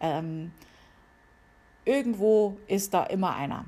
Ähm, 0.00 0.50
irgendwo 1.88 2.58
ist 2.66 2.92
da 2.92 3.04
immer 3.04 3.34
einer. 3.34 3.64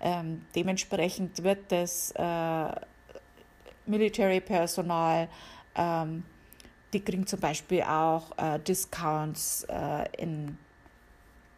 Ähm, 0.00 0.44
dementsprechend 0.54 1.42
wird 1.42 1.70
das 1.70 2.10
äh, 2.16 2.80
Military-Personal, 3.86 5.28
ähm, 5.76 6.24
die 6.92 7.00
kriegen 7.00 7.26
zum 7.26 7.40
Beispiel 7.40 7.82
auch 7.82 8.36
äh, 8.36 8.58
Discounts 8.58 9.64
äh, 9.68 10.04
in 10.18 10.58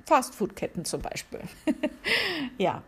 Fastfood-Ketten 0.04 0.84
zum 0.84 1.02
Beispiel. 1.02 1.40
ja, 2.58 2.82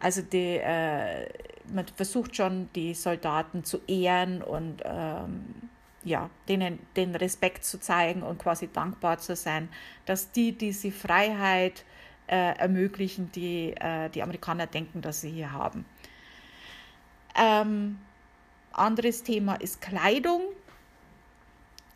also 0.00 0.22
die, 0.22 0.56
äh, 0.56 1.28
man 1.72 1.86
versucht 1.94 2.36
schon, 2.36 2.70
die 2.74 2.94
Soldaten 2.94 3.64
zu 3.64 3.80
ehren 3.86 4.42
und 4.42 4.82
ähm, 4.84 5.68
ja, 6.04 6.30
denen 6.48 6.78
den 6.96 7.14
Respekt 7.14 7.64
zu 7.64 7.78
zeigen 7.78 8.22
und 8.22 8.38
quasi 8.38 8.68
dankbar 8.72 9.18
zu 9.18 9.36
sein, 9.36 9.68
dass 10.06 10.32
die 10.32 10.52
diese 10.52 10.90
Freiheit 10.90 11.84
äh, 12.28 12.56
ermöglichen, 12.58 13.32
die 13.32 13.74
äh, 13.80 14.08
die 14.10 14.22
Amerikaner 14.22 14.66
denken, 14.66 15.00
dass 15.00 15.20
sie 15.20 15.30
hier 15.30 15.52
haben. 15.52 15.84
Ähm, 17.36 17.98
anderes 18.72 19.22
Thema 19.22 19.54
ist 19.54 19.80
Kleidung. 19.80 20.42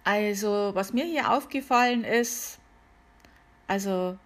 Also, 0.05 0.71
was 0.75 0.93
mir 0.93 1.05
hier 1.05 1.31
aufgefallen 1.31 2.05
ist, 2.05 2.59
also, 3.69 4.19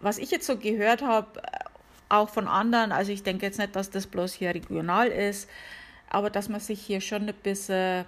was 0.00 0.18
ich 0.18 0.30
jetzt 0.30 0.46
so 0.46 0.58
gehört 0.58 1.02
habe, 1.02 1.40
auch 2.08 2.28
von 2.28 2.48
anderen, 2.48 2.92
also 2.92 3.12
ich 3.12 3.22
denke 3.22 3.46
jetzt 3.46 3.58
nicht, 3.58 3.74
dass 3.74 3.90
das 3.90 4.06
bloß 4.06 4.34
hier 4.34 4.54
regional 4.54 5.08
ist, 5.08 5.48
aber 6.10 6.30
dass 6.30 6.48
man 6.48 6.60
sich 6.60 6.80
hier 6.80 7.00
schon 7.00 7.28
ein 7.28 7.34
bisschen 7.34 8.04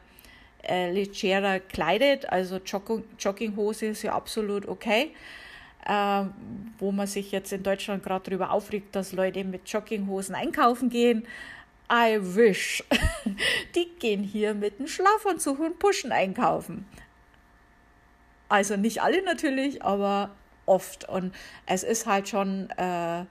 äh, 0.62 0.92
legerer 0.92 1.61
kleidet. 1.61 2.29
Also 2.29 2.59
Jogging, 2.59 3.05
Jogginghose 3.18 3.87
ist 3.87 4.03
ja 4.03 4.14
absolut 4.14 4.68
okay 4.68 5.12
wo 5.88 6.92
man 6.92 7.07
sich 7.07 7.33
jetzt 7.33 7.53
in 7.53 7.62
Deutschland 7.62 8.03
gerade 8.03 8.29
darüber 8.29 8.51
aufregt, 8.51 8.94
dass 8.94 9.12
Leute 9.12 9.42
mit 9.44 9.68
Jogginghosen 9.68 10.35
einkaufen 10.35 10.90
gehen. 10.90 11.27
I 11.90 12.18
wish. 12.20 12.85
Die 13.74 13.88
gehen 13.98 14.22
hier 14.22 14.55
mit 14.55 14.79
einem 14.79 14.88
Schlafanzug 14.88 15.59
und 15.61 15.79
Puschen 15.79 16.12
einkaufen. 16.12 16.87
Also 18.48 18.77
nicht 18.77 19.03
alle 19.03 19.22
natürlich, 19.24 19.83
aber 19.83 20.31
oft. 20.66 21.09
Und 21.09 21.35
es 21.66 21.83
ist 21.83 22.07
halt 22.07 22.29
schon, 22.29 22.68
äh, 22.77 23.24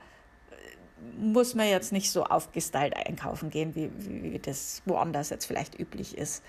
muss 1.18 1.54
man 1.54 1.68
jetzt 1.68 1.92
nicht 1.92 2.12
so 2.12 2.24
aufgestylt 2.24 2.96
einkaufen 2.96 3.50
gehen, 3.50 3.76
wie, 3.76 3.92
wie, 3.98 4.34
wie 4.34 4.40
das 4.40 4.82
woanders 4.86 5.30
jetzt 5.30 5.46
vielleicht 5.46 5.80
üblich 5.80 6.18
ist. 6.18 6.44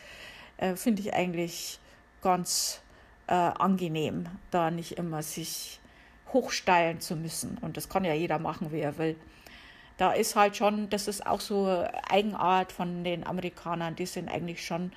Äh, 0.56 0.76
Finde 0.76 1.02
ich 1.02 1.12
eigentlich 1.14 1.78
ganz 2.22 2.80
äh, 3.26 3.34
angenehm, 3.34 4.26
da 4.50 4.70
nicht 4.70 4.92
immer 4.92 5.22
sich 5.22 5.77
hochsteilen 6.32 7.00
zu 7.00 7.16
müssen. 7.16 7.58
Und 7.60 7.76
das 7.76 7.88
kann 7.88 8.04
ja 8.04 8.14
jeder 8.14 8.38
machen, 8.38 8.72
wie 8.72 8.80
er 8.80 8.98
will. 8.98 9.16
Da 9.96 10.12
ist 10.12 10.36
halt 10.36 10.56
schon, 10.56 10.88
das 10.90 11.08
ist 11.08 11.26
auch 11.26 11.40
so 11.40 11.84
Eigenart 12.08 12.70
von 12.70 13.02
den 13.02 13.26
Amerikanern, 13.26 13.96
die 13.96 14.06
sind 14.06 14.28
eigentlich 14.28 14.64
schon 14.64 14.92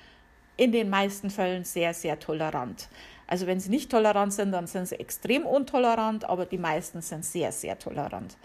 in 0.56 0.70
den 0.70 0.90
meisten 0.90 1.30
Fällen 1.30 1.64
sehr, 1.64 1.92
sehr 1.92 2.20
tolerant. 2.20 2.88
Also 3.26 3.46
wenn 3.46 3.58
sie 3.58 3.70
nicht 3.70 3.90
tolerant 3.90 4.32
sind, 4.32 4.52
dann 4.52 4.66
sind 4.66 4.86
sie 4.86 5.00
extrem 5.00 5.44
untolerant, 5.44 6.24
aber 6.24 6.46
die 6.46 6.58
meisten 6.58 7.00
sind 7.00 7.24
sehr, 7.24 7.50
sehr 7.50 7.78
tolerant. 7.78 8.36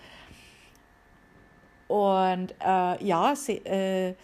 Und 1.88 2.54
äh, 2.65 3.04
ja, 3.04 3.36
sie, 3.36 3.58
äh, 3.65 4.15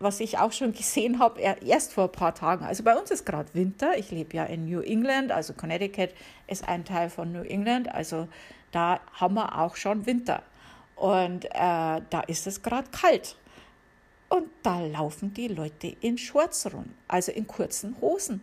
was 0.00 0.18
ich 0.18 0.38
auch 0.38 0.50
schon 0.50 0.72
gesehen 0.74 1.20
habe, 1.20 1.40
erst 1.40 1.92
vor 1.92 2.04
ein 2.04 2.12
paar 2.12 2.34
Tagen. 2.34 2.64
Also 2.64 2.82
bei 2.82 2.96
uns 2.96 3.10
ist 3.10 3.24
gerade 3.24 3.54
Winter. 3.54 3.96
Ich 3.96 4.10
lebe 4.10 4.36
ja 4.36 4.44
in 4.44 4.68
New 4.68 4.80
England, 4.80 5.30
also 5.30 5.52
Connecticut 5.52 6.10
ist 6.48 6.66
ein 6.66 6.84
Teil 6.84 7.10
von 7.10 7.30
New 7.30 7.42
England. 7.42 7.94
Also 7.94 8.26
da 8.72 9.00
haben 9.12 9.34
wir 9.34 9.58
auch 9.58 9.76
schon 9.76 10.06
Winter. 10.06 10.42
Und 10.96 11.44
äh, 11.44 11.50
da 11.54 12.20
ist 12.26 12.46
es 12.46 12.62
gerade 12.62 12.88
kalt. 12.90 13.36
Und 14.28 14.48
da 14.62 14.80
laufen 14.80 15.34
die 15.34 15.48
Leute 15.48 15.88
in 16.00 16.16
Shorts 16.16 16.72
rum, 16.72 16.94
also 17.08 17.32
in 17.32 17.46
kurzen 17.46 17.96
Hosen. 18.00 18.40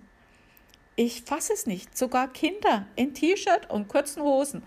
Ich 0.96 1.22
fasse 1.22 1.54
es 1.54 1.66
nicht. 1.66 1.98
Sogar 1.98 2.28
Kinder 2.28 2.88
in 2.96 3.14
T-Shirt 3.14 3.70
und 3.70 3.88
kurzen 3.88 4.22
Hosen 4.24 4.64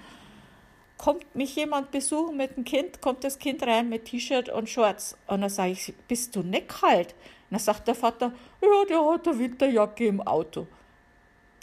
kommt 1.00 1.34
mich 1.34 1.56
jemand 1.56 1.90
besuchen 1.92 2.36
mit 2.36 2.56
dem 2.56 2.64
Kind, 2.64 3.00
kommt 3.00 3.24
das 3.24 3.38
Kind 3.38 3.62
rein 3.62 3.88
mit 3.88 4.04
T-Shirt 4.04 4.50
und 4.50 4.68
Shorts. 4.68 5.16
Und 5.26 5.40
dann 5.40 5.48
sage 5.48 5.70
ich, 5.70 5.94
bist 6.06 6.36
du 6.36 6.42
nicht 6.42 6.68
kalt? 6.68 7.14
Und 7.14 7.52
dann 7.52 7.58
sagt 7.58 7.88
der 7.88 7.94
Vater, 7.94 8.34
ja, 8.60 8.84
der 8.86 9.06
hat 9.06 9.26
eine 9.26 9.38
Winterjacke 9.38 10.06
im 10.06 10.20
Auto. 10.20 10.66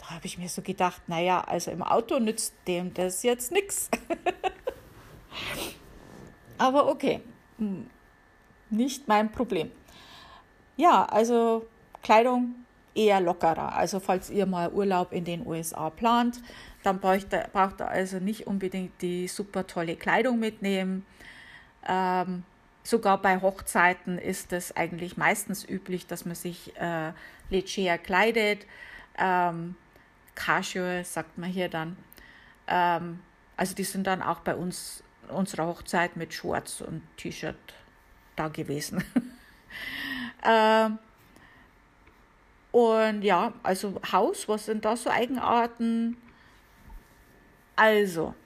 Da 0.00 0.10
habe 0.10 0.26
ich 0.26 0.38
mir 0.38 0.48
so 0.48 0.60
gedacht, 0.60 1.02
naja, 1.06 1.40
also 1.42 1.70
im 1.70 1.84
Auto 1.84 2.18
nützt 2.18 2.52
dem 2.66 2.92
das 2.92 3.22
jetzt 3.22 3.52
nichts. 3.52 3.88
Aber 6.58 6.88
okay, 6.88 7.20
hm, 7.58 7.88
nicht 8.70 9.06
mein 9.06 9.30
Problem. 9.30 9.70
Ja, 10.76 11.04
also 11.04 11.64
Kleidung 12.02 12.64
eher 12.98 13.20
lockerer. 13.20 13.74
Also 13.74 14.00
falls 14.00 14.28
ihr 14.28 14.44
mal 14.46 14.72
Urlaub 14.72 15.12
in 15.12 15.24
den 15.24 15.46
USA 15.46 15.88
plant, 15.88 16.42
dann 16.82 16.98
braucht 16.98 17.32
ihr, 17.32 17.48
braucht 17.52 17.80
ihr 17.80 17.88
also 17.88 18.18
nicht 18.18 18.46
unbedingt 18.46 19.00
die 19.00 19.28
super 19.28 19.66
tolle 19.66 19.96
Kleidung 19.96 20.40
mitnehmen. 20.40 21.06
Ähm, 21.86 22.42
sogar 22.82 23.22
bei 23.22 23.40
Hochzeiten 23.40 24.18
ist 24.18 24.52
es 24.52 24.76
eigentlich 24.76 25.16
meistens 25.16 25.66
üblich, 25.66 26.06
dass 26.06 26.24
man 26.24 26.34
sich 26.34 26.76
äh, 26.76 27.12
leger 27.50 27.98
kleidet. 27.98 28.66
Ähm, 29.16 29.76
casual 30.34 31.04
sagt 31.04 31.38
man 31.38 31.50
hier 31.50 31.68
dann. 31.68 31.96
Ähm, 32.66 33.20
also 33.56 33.74
die 33.74 33.84
sind 33.84 34.06
dann 34.06 34.22
auch 34.22 34.40
bei 34.40 34.54
uns 34.56 35.04
unserer 35.28 35.66
Hochzeit 35.66 36.16
mit 36.16 36.34
Shorts 36.34 36.80
und 36.80 37.02
T-Shirt 37.16 37.56
da 38.36 38.48
gewesen. 38.48 39.04
ähm, 40.44 40.98
und 42.78 43.22
ja, 43.22 43.54
also 43.64 44.00
Haus, 44.12 44.48
was 44.48 44.66
sind 44.66 44.84
da 44.84 44.96
so 44.96 45.10
Eigenarten? 45.10 46.16
Also, 47.74 48.36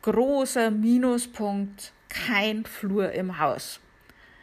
großer 0.00 0.70
Minuspunkt, 0.70 1.92
kein 2.08 2.64
Flur 2.64 3.12
im 3.12 3.38
Haus. 3.38 3.80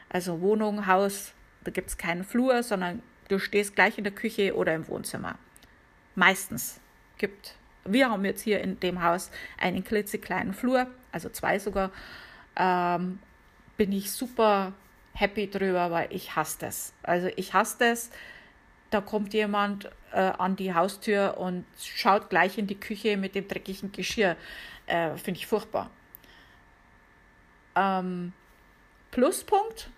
Also 0.07 0.41
Wohnung, 0.41 0.85
Haus, 0.85 1.33
da 1.63 1.71
gibt 1.71 1.89
es 1.89 1.97
keinen 1.97 2.23
Flur, 2.23 2.61
sondern 2.61 3.01
du 3.27 3.39
stehst 3.39 3.73
gleich 3.73 3.97
in 3.97 4.03
der 4.03 4.13
Küche 4.13 4.55
oder 4.55 4.75
im 4.75 4.87
Wohnzimmer. 4.87 5.39
Meistens 6.13 6.79
gibt. 7.17 7.55
Wir 7.85 8.11
haben 8.11 8.25
jetzt 8.25 8.41
hier 8.41 8.61
in 8.61 8.79
dem 8.79 9.01
Haus 9.01 9.31
einen 9.57 9.83
klitzekleinen 9.83 10.53
Flur, 10.53 10.85
also 11.11 11.27
zwei 11.27 11.57
sogar. 11.57 11.89
Ähm, 12.55 13.17
bin 13.77 13.93
ich 13.93 14.11
super 14.11 14.73
happy 15.13 15.49
drüber, 15.49 15.89
weil 15.89 16.13
ich 16.13 16.35
hasse 16.35 16.59
das. 16.59 16.93
Also 17.01 17.29
ich 17.35 17.55
hasse 17.55 17.77
das. 17.79 18.11
Da 18.89 19.01
kommt 19.01 19.33
jemand 19.33 19.89
äh, 20.11 20.19
an 20.19 20.55
die 20.55 20.73
Haustür 20.73 21.37
und 21.37 21.65
schaut 21.79 22.29
gleich 22.29 22.57
in 22.57 22.67
die 22.67 22.79
Küche 22.79 23.17
mit 23.17 23.35
dem 23.35 23.47
dreckigen 23.47 23.91
Geschirr. 23.91 24.35
Äh, 24.87 25.15
Finde 25.17 25.39
ich 25.39 25.47
furchtbar. 25.47 25.91
Ähm, 27.75 28.33
Pluspunkt, 29.11 29.89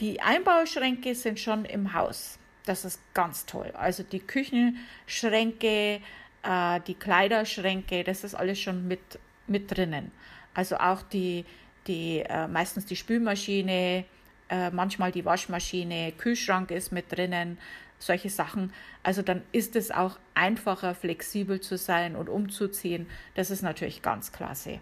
die 0.00 0.20
Einbauschränke 0.20 1.14
sind 1.14 1.38
schon 1.38 1.64
im 1.64 1.94
Haus. 1.94 2.38
Das 2.64 2.84
ist 2.84 3.00
ganz 3.14 3.46
toll. 3.46 3.72
Also 3.74 4.02
die 4.02 4.20
Küchenschränke, 4.20 6.00
äh, 6.42 6.80
die 6.86 6.94
Kleiderschränke, 6.94 8.04
das 8.04 8.24
ist 8.24 8.34
alles 8.34 8.60
schon 8.60 8.86
mit, 8.86 9.00
mit 9.46 9.70
drinnen. 9.70 10.12
Also 10.54 10.76
auch 10.76 11.02
die, 11.02 11.44
die 11.86 12.20
äh, 12.20 12.46
meistens 12.46 12.86
die 12.86 12.96
Spülmaschine, 12.96 14.04
äh, 14.48 14.70
manchmal 14.70 15.12
die 15.12 15.24
Waschmaschine, 15.24 16.12
Kühlschrank 16.12 16.70
ist 16.70 16.92
mit 16.92 17.10
drinnen, 17.10 17.58
solche 18.02 18.30
Sachen. 18.30 18.72
Also 19.02 19.22
dann 19.22 19.42
ist 19.52 19.76
es 19.76 19.90
auch 19.90 20.18
einfacher, 20.34 20.94
flexibel 20.94 21.60
zu 21.60 21.76
sein 21.76 22.16
und 22.16 22.28
umzuziehen. 22.28 23.06
Das 23.34 23.50
ist 23.50 23.62
natürlich 23.62 24.02
ganz 24.02 24.32
klasse. 24.32 24.80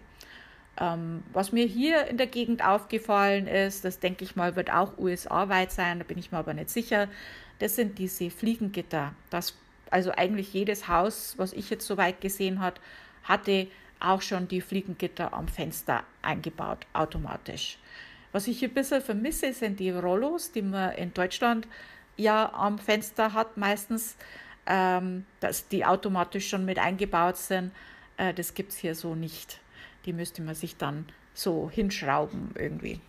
Ähm, 0.79 1.23
was 1.33 1.51
mir 1.51 1.65
hier 1.65 2.07
in 2.07 2.17
der 2.17 2.27
Gegend 2.27 2.63
aufgefallen 2.63 3.47
ist, 3.47 3.85
das 3.85 3.99
denke 3.99 4.23
ich 4.23 4.35
mal, 4.35 4.55
wird 4.55 4.71
auch 4.71 4.97
USA-weit 4.97 5.71
sein, 5.71 5.99
da 5.99 6.05
bin 6.05 6.17
ich 6.17 6.31
mir 6.31 6.37
aber 6.37 6.53
nicht 6.53 6.69
sicher, 6.69 7.07
das 7.59 7.75
sind 7.75 7.99
diese 7.99 8.29
Fliegengitter. 8.29 9.13
Das, 9.29 9.55
also 9.89 10.11
eigentlich 10.11 10.53
jedes 10.53 10.87
Haus, 10.87 11.35
was 11.37 11.53
ich 11.53 11.69
jetzt 11.69 11.85
soweit 11.85 12.21
gesehen 12.21 12.59
habe, 12.59 12.79
hatte 13.23 13.67
auch 13.99 14.21
schon 14.21 14.47
die 14.47 14.61
Fliegengitter 14.61 15.33
am 15.33 15.47
Fenster 15.47 16.03
eingebaut, 16.21 16.87
automatisch. 16.93 17.77
Was 18.31 18.47
ich 18.47 18.59
hier 18.59 18.69
ein 18.69 18.73
bisschen 18.73 19.01
vermisse, 19.01 19.53
sind 19.53 19.79
die 19.79 19.91
Rollos, 19.91 20.51
die 20.51 20.61
man 20.61 20.93
in 20.93 21.13
Deutschland 21.13 21.67
ja 22.17 22.53
am 22.53 22.77
Fenster 22.79 23.33
hat 23.33 23.57
meistens, 23.57 24.15
ähm, 24.65 25.25
dass 25.39 25.67
die 25.67 25.85
automatisch 25.85 26.49
schon 26.49 26.65
mit 26.65 26.79
eingebaut 26.79 27.37
sind. 27.37 27.71
Äh, 28.17 28.33
das 28.33 28.53
gibt 28.53 28.71
es 28.71 28.77
hier 28.77 28.95
so 28.95 29.15
nicht. 29.15 29.59
Die 30.05 30.13
müsste 30.13 30.41
man 30.41 30.55
sich 30.55 30.77
dann 30.77 31.05
so 31.33 31.69
hinschrauben 31.69 32.51
irgendwie. 32.57 32.99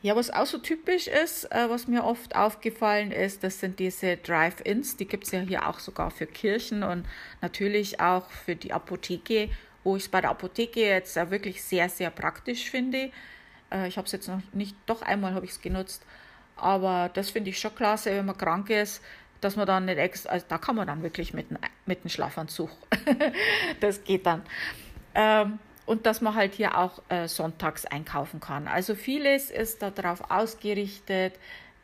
Ja, 0.00 0.14
was 0.14 0.30
auch 0.30 0.46
so 0.46 0.58
typisch 0.58 1.08
ist, 1.08 1.50
äh, 1.50 1.68
was 1.68 1.88
mir 1.88 2.04
oft 2.04 2.36
aufgefallen 2.36 3.10
ist, 3.10 3.42
das 3.42 3.58
sind 3.58 3.80
diese 3.80 4.16
Drive-Ins. 4.16 4.96
Die 4.96 5.08
gibt 5.08 5.24
es 5.24 5.32
ja 5.32 5.40
hier 5.40 5.68
auch 5.68 5.80
sogar 5.80 6.12
für 6.12 6.26
Kirchen 6.26 6.84
und 6.84 7.04
natürlich 7.40 8.00
auch 8.00 8.30
für 8.30 8.54
die 8.54 8.72
Apotheke, 8.72 9.50
wo 9.82 9.96
ich 9.96 10.04
es 10.04 10.08
bei 10.08 10.20
der 10.20 10.30
Apotheke 10.30 10.80
jetzt 10.80 11.16
wirklich 11.16 11.64
sehr, 11.64 11.88
sehr 11.88 12.10
praktisch 12.10 12.70
finde. 12.70 13.10
Äh, 13.70 13.88
ich 13.88 13.96
habe 13.96 14.06
es 14.06 14.12
jetzt 14.12 14.28
noch 14.28 14.40
nicht, 14.52 14.76
doch 14.86 15.02
einmal 15.02 15.34
habe 15.34 15.44
ich 15.44 15.52
es 15.52 15.60
genutzt, 15.60 16.04
aber 16.56 17.10
das 17.14 17.30
finde 17.30 17.50
ich 17.50 17.58
schon 17.58 17.74
klasse, 17.74 18.10
wenn 18.10 18.26
man 18.26 18.36
krank 18.36 18.70
ist, 18.70 19.02
dass 19.40 19.56
man 19.56 19.66
dann 19.66 19.84
nicht 19.84 19.98
extra, 19.98 20.30
also 20.30 20.46
da 20.48 20.58
kann 20.58 20.76
man 20.76 20.86
dann 20.86 21.02
wirklich 21.02 21.32
mit, 21.32 21.46
mit 21.86 22.00
einem 22.00 22.08
Schlafanzug, 22.08 22.70
das 23.80 24.02
geht 24.04 24.26
dann. 24.26 24.42
Ähm, 25.14 25.58
und 25.86 26.04
dass 26.04 26.20
man 26.20 26.34
halt 26.34 26.54
hier 26.54 26.76
auch 26.76 27.00
äh, 27.08 27.28
sonntags 27.28 27.86
einkaufen 27.86 28.40
kann. 28.40 28.68
Also 28.68 28.94
vieles 28.94 29.50
ist 29.50 29.80
darauf 29.80 30.30
ausgerichtet, 30.30 31.34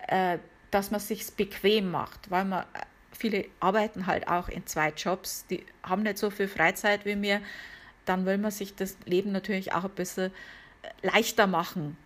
äh, 0.09 0.39
dass 0.71 0.91
man 0.91 1.01
sich 1.01 1.33
bequem 1.35 1.91
macht, 1.91 2.31
weil 2.31 2.45
man 2.45 2.65
äh, 2.65 2.85
viele 3.13 3.47
arbeiten 3.61 4.07
halt 4.07 4.29
auch 4.29 4.49
in 4.49 4.67
zwei 4.67 4.91
Jobs, 4.91 5.47
die 5.47 5.65
haben 5.83 6.03
nicht 6.03 6.19
so 6.19 6.29
viel 6.31 6.49
Freizeit 6.49 7.07
wie 7.07 7.17
mir. 7.17 7.41
Dann 8.05 8.27
will 8.27 8.37
man 8.37 8.51
sich 8.51 8.75
das 8.75 8.99
Leben 9.07 9.33
natürlich 9.33 9.73
auch 9.73 9.85
ein 9.85 9.91
bisschen 9.91 10.31
leichter 11.03 11.47
machen, 11.47 11.97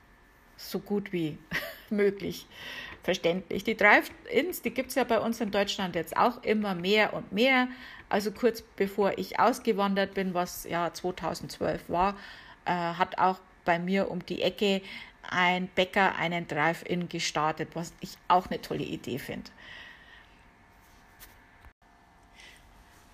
so 0.56 0.78
gut 0.78 1.12
wie 1.12 1.38
möglich. 1.90 2.46
Verständlich. 3.02 3.64
Die 3.64 3.76
Drive-Ins, 3.76 4.60
die 4.62 4.70
gibt 4.70 4.90
es 4.90 4.96
ja 4.96 5.04
bei 5.04 5.18
uns 5.20 5.40
in 5.40 5.50
Deutschland 5.50 5.94
jetzt 5.94 6.16
auch 6.16 6.42
immer 6.42 6.74
mehr 6.74 7.14
und 7.14 7.32
mehr. 7.32 7.68
Also 8.08 8.32
kurz 8.32 8.62
bevor 8.62 9.16
ich 9.16 9.38
ausgewandert 9.38 10.14
bin, 10.14 10.34
was 10.34 10.64
ja 10.64 10.92
2012 10.92 11.88
war, 11.88 12.16
äh, 12.64 12.70
hat 12.72 13.18
auch 13.18 13.38
bei 13.64 13.78
mir 13.78 14.10
um 14.10 14.24
die 14.26 14.42
Ecke 14.42 14.82
ein 15.30 15.68
Bäcker 15.68 16.16
einen 16.16 16.46
Drive-In 16.48 17.08
gestartet, 17.08 17.70
was 17.74 17.92
ich 18.00 18.10
auch 18.28 18.48
eine 18.48 18.60
tolle 18.60 18.84
Idee 18.84 19.18
finde. 19.18 19.50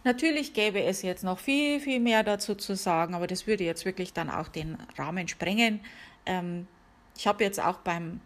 Natürlich 0.05 0.53
gäbe 0.53 0.83
es 0.83 1.01
jetzt 1.01 1.25
noch 1.25 1.39
viel, 1.39 1.81
viel 1.81 1.99
mehr 1.99 2.23
dazu 2.23 2.55
zu 2.55 2.77
sagen, 2.77 3.15
aber 3.15 3.27
das 3.27 3.47
würde 3.47 3.65
jetzt 3.65 3.87
wirklich 3.87 4.13
dann 4.13 4.29
auch 4.29 4.49
den 4.49 4.77
Rahmen 4.99 5.29
sprengen. 5.29 5.81
Ähm, 6.27 6.67
ich 7.17 7.27
habe 7.27 7.43
jetzt 7.43 7.59
auch 7.59 7.79
beim, 7.79 8.21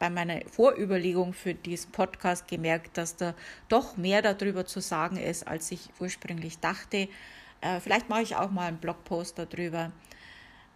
bei 0.00 0.10
meiner 0.10 0.40
Vorüberlegung 0.50 1.32
für 1.32 1.54
diesen 1.54 1.92
Podcast 1.92 2.48
gemerkt, 2.48 2.98
dass 2.98 3.14
da 3.14 3.34
doch 3.68 3.96
mehr 3.96 4.20
darüber 4.20 4.66
zu 4.66 4.80
sagen 4.80 5.16
ist, 5.16 5.46
als 5.46 5.70
ich 5.70 5.90
ursprünglich 6.00 6.58
dachte. 6.58 7.08
Äh, 7.60 7.78
vielleicht 7.78 8.08
mache 8.08 8.22
ich 8.22 8.34
auch 8.34 8.50
mal 8.50 8.66
einen 8.66 8.78
Blogpost 8.78 9.38
darüber. 9.38 9.92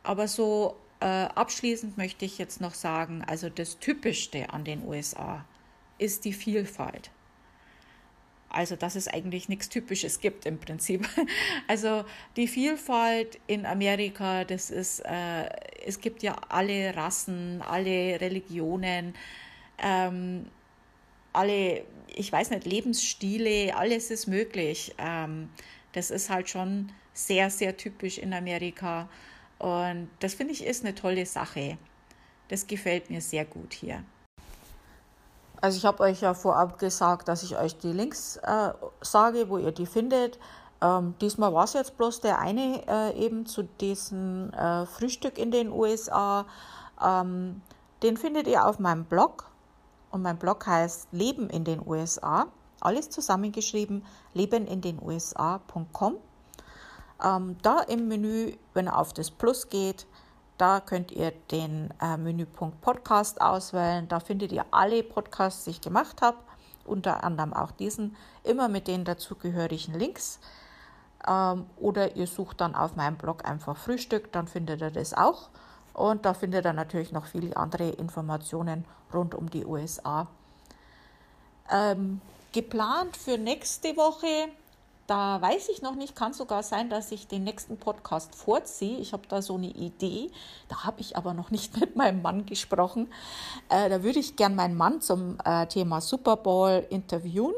Aber 0.05 0.29
so 0.29 0.77
äh, 1.01 1.07
abschließend 1.07 1.99
möchte 1.99 2.25
ich 2.25 2.39
jetzt 2.39 2.61
noch 2.61 2.75
sagen, 2.75 3.25
also 3.27 3.49
das 3.49 3.81
Typischste 3.81 4.51
an 4.51 4.63
den 4.63 4.87
USA 4.87 5.45
ist 5.99 6.25
die 6.25 6.33
Vielfalt. 6.33 7.11
Also, 8.51 8.75
dass 8.75 8.97
es 8.97 9.07
eigentlich 9.07 9.49
nichts 9.49 9.69
Typisches 9.69 10.21
gibt 10.21 10.45
im 10.45 10.59
Prinzip. 10.59 11.09
Also, 11.69 12.05
die 12.37 12.49
Vielfalt 12.49 13.39
in 13.47 13.65
Amerika, 13.65 14.45
das 14.45 14.71
ist, 14.71 15.01
äh, 15.01 15.49
es 15.87 16.01
gibt 16.01 16.23
ja 16.23 16.37
alle 16.49 16.95
Rassen, 16.97 17.63
alle 17.63 18.21
Religionen, 18.21 19.15
ähm, 19.79 20.47
alle, 21.33 21.85
ich 22.09 22.33
weiß 22.33 22.51
nicht, 22.51 22.67
Lebensstile, 22.67 23.77
alles 23.77 24.11
ist 24.11 24.27
möglich. 24.27 24.95
Ähm, 24.99 25.49
das 25.93 26.11
ist 26.11 26.29
halt 26.29 26.49
schon 26.49 26.91
sehr, 27.15 27.51
sehr 27.51 27.77
typisch 27.77 28.19
in 28.19 28.33
Amerika. 28.33 29.09
Und 29.59 30.09
das 30.21 30.35
finde 30.35 30.53
ich 30.53 30.65
ist 30.65 30.85
eine 30.85 30.95
tolle 30.95 31.27
Sache. 31.27 31.79
Das 32.49 32.67
gefällt 32.67 33.11
mir 33.11 33.21
sehr 33.21 33.45
gut 33.45 33.75
hier. 33.75 34.03
Also 35.61 35.77
ich 35.77 35.85
habe 35.85 36.03
euch 36.03 36.23
ja 36.23 36.33
vorab 36.35 36.79
gesagt, 36.79 37.29
dass 37.29 37.43
ich 37.43 37.59
euch 37.59 37.77
die 37.77 37.93
Links 37.93 38.37
äh, 38.37 38.73
sage, 39.03 39.49
wo 39.49 39.59
ihr 39.59 39.73
die 39.73 39.87
findet. 39.87 40.39
Ähm, 40.81 41.15
diesmal 41.21 41.53
war 41.53 41.65
es 41.65 41.75
jetzt 41.75 41.99
bloß 41.99 42.21
der 42.21 42.39
eine 42.39 42.83
äh, 42.89 43.13
eben 43.19 43.45
zu 43.45 43.65
diesem 43.65 44.53
äh, 44.55 44.87
Frühstück 44.87 45.37
in 45.39 45.51
den 45.51 45.71
USA. 45.71 46.47
Ähm, 47.03 47.61
den 48.03 48.17
findet 48.17 48.47
ihr 48.47 48.67
auf 48.67 48.79
meinem 48.79 49.05
Blog 49.05 49.51
und 50.11 50.23
mein 50.23 50.39
Blog 50.39 50.67
heißt 50.67 51.09
Leben 51.13 51.51
in 51.51 51.65
den 51.65 51.87
USA. 51.87 52.47
Alles 52.81 53.11
zusammengeschrieben, 53.11 54.07
lebenindenusa.com. 54.33 56.17
Ähm, 57.23 57.57
da 57.61 57.81
im 57.81 58.09
Menü, 58.09 58.55
wenn 58.73 58.87
ihr 58.87 58.97
auf 58.97 59.13
das 59.13 59.31
Plus 59.31 59.69
geht, 59.69 60.07
da 60.61 60.81
könnt 60.81 61.11
ihr 61.11 61.31
den 61.51 61.89
äh, 62.03 62.19
Menüpunkt 62.19 62.83
Podcast 62.83 63.41
auswählen. 63.41 64.07
Da 64.09 64.21
findet 64.21 64.53
ihr 64.53 64.67
alle 64.71 65.03
Podcasts, 65.03 65.65
die 65.65 65.71
ich 65.71 65.81
gemacht 65.81 66.21
habe, 66.21 66.37
unter 66.85 67.25
anderem 67.25 67.55
auch 67.55 67.71
diesen, 67.71 68.15
immer 68.45 68.69
mit 68.69 68.87
den 68.87 69.05
dazugehörigen 69.05 69.95
Links. 69.99 70.39
Ähm, 71.27 71.65
oder 71.79 72.15
ihr 72.15 72.27
sucht 72.27 72.61
dann 72.61 72.75
auf 72.75 72.95
meinem 72.95 73.17
Blog 73.17 73.49
einfach 73.49 73.77
Frühstück, 73.77 74.33
dann 74.33 74.49
findet 74.49 74.83
ihr 74.83 74.91
das 74.91 75.15
auch. 75.15 75.49
Und 75.95 76.27
da 76.27 76.35
findet 76.35 76.67
ihr 76.67 76.75
natürlich 76.75 77.11
noch 77.11 77.25
viele 77.25 77.57
andere 77.57 77.89
Informationen 77.89 78.85
rund 79.15 79.35
um 79.35 79.49
die 79.49 79.65
USA. 79.65 80.27
Ähm, 81.71 82.21
geplant 82.53 83.17
für 83.17 83.39
nächste 83.39 83.97
Woche, 83.97 84.51
da 85.11 85.43
weiß 85.43 85.71
ich 85.71 85.83
noch 85.83 85.97
nicht, 85.97 86.15
kann 86.15 86.33
sogar 86.33 86.63
sein, 86.63 86.89
dass 86.89 87.11
ich 87.11 87.27
den 87.27 87.43
nächsten 87.43 87.77
Podcast 87.77 88.33
vorziehe. 88.37 88.99
Ich 88.99 89.13
habe 89.13 89.25
da 89.29 89.43
so 89.43 89.57
eine 89.57 89.67
Idee, 89.67 90.31
da 90.69 90.85
habe 90.85 91.01
ich 91.01 91.17
aber 91.17 91.35
noch 91.35 91.51
nicht 91.51 91.77
mit 91.81 91.97
meinem 91.97 92.23
Mann 92.23 92.47
gesprochen. 92.47 93.13
Äh, 93.69 93.89
da 93.89 94.05
würde 94.05 94.21
ich 94.21 94.37
gern 94.37 94.55
meinen 94.55 94.77
Mann 94.77 95.01
zum 95.01 95.37
äh, 95.45 95.67
Thema 95.67 96.01
Super 96.01 96.37
Bowl 96.37 96.87
interviewen. 96.91 97.55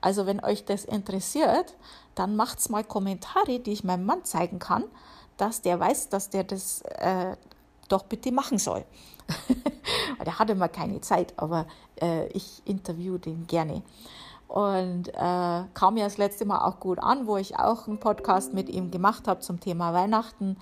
Also 0.00 0.26
wenn 0.26 0.42
euch 0.42 0.64
das 0.64 0.84
interessiert, 0.84 1.76
dann 2.16 2.34
macht's 2.34 2.68
mal 2.68 2.82
Kommentare, 2.82 3.60
die 3.60 3.72
ich 3.72 3.84
meinem 3.84 4.04
Mann 4.04 4.24
zeigen 4.24 4.58
kann, 4.58 4.82
dass 5.36 5.62
der 5.62 5.78
weiß, 5.78 6.08
dass 6.08 6.30
der 6.30 6.42
das 6.42 6.82
äh, 6.82 7.36
doch 7.88 8.02
bitte 8.02 8.32
machen 8.32 8.58
soll. 8.58 8.84
der 10.26 10.40
hatte 10.40 10.56
mal 10.56 10.68
keine 10.68 11.00
Zeit, 11.00 11.34
aber 11.36 11.66
äh, 12.02 12.26
ich 12.28 12.62
interview 12.64 13.16
den 13.16 13.46
gerne. 13.46 13.82
Und 14.48 15.08
äh, 15.08 15.64
kam 15.74 15.96
ja 15.96 16.04
das 16.04 16.18
letzte 16.18 16.44
Mal 16.44 16.64
auch 16.64 16.78
gut 16.78 16.98
an, 16.98 17.26
wo 17.26 17.36
ich 17.36 17.58
auch 17.58 17.88
einen 17.88 17.98
Podcast 17.98 18.54
mit 18.54 18.68
ihm 18.68 18.90
gemacht 18.90 19.26
habe 19.26 19.40
zum 19.40 19.58
Thema 19.58 19.92
Weihnachten. 19.92 20.56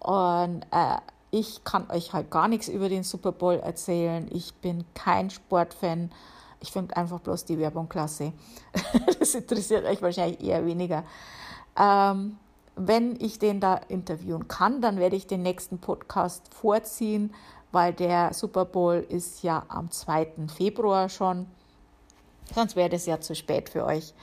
Und 0.00 0.62
äh, 0.72 0.96
ich 1.30 1.64
kann 1.64 1.90
euch 1.90 2.12
halt 2.12 2.30
gar 2.30 2.48
nichts 2.48 2.68
über 2.68 2.88
den 2.88 3.02
Super 3.02 3.32
Bowl 3.32 3.56
erzählen. 3.56 4.28
Ich 4.32 4.54
bin 4.54 4.84
kein 4.94 5.30
Sportfan. 5.30 6.10
Ich 6.60 6.72
finde 6.72 6.96
einfach 6.96 7.20
bloß 7.20 7.44
die 7.44 7.58
Werbung 7.58 7.88
klasse. 7.88 8.32
das 9.18 9.34
interessiert 9.34 9.84
euch 9.84 10.00
wahrscheinlich 10.02 10.42
eher 10.42 10.64
weniger. 10.64 11.04
Ähm, 11.78 12.38
wenn 12.76 13.16
ich 13.20 13.38
den 13.38 13.60
da 13.60 13.76
interviewen 13.88 14.48
kann, 14.48 14.80
dann 14.80 14.98
werde 14.98 15.16
ich 15.16 15.26
den 15.26 15.42
nächsten 15.42 15.78
Podcast 15.78 16.52
vorziehen, 16.54 17.34
weil 17.72 17.92
der 17.92 18.32
Super 18.34 18.64
Bowl 18.64 19.04
ist 19.08 19.42
ja 19.42 19.64
am 19.68 19.90
2. 19.90 20.48
Februar 20.54 21.08
schon. 21.08 21.46
Sonst 22.54 22.76
wäre 22.76 22.88
das 22.88 23.06
ja 23.06 23.20
zu 23.20 23.34
spät 23.34 23.68
für 23.68 23.84
euch. 23.84 24.14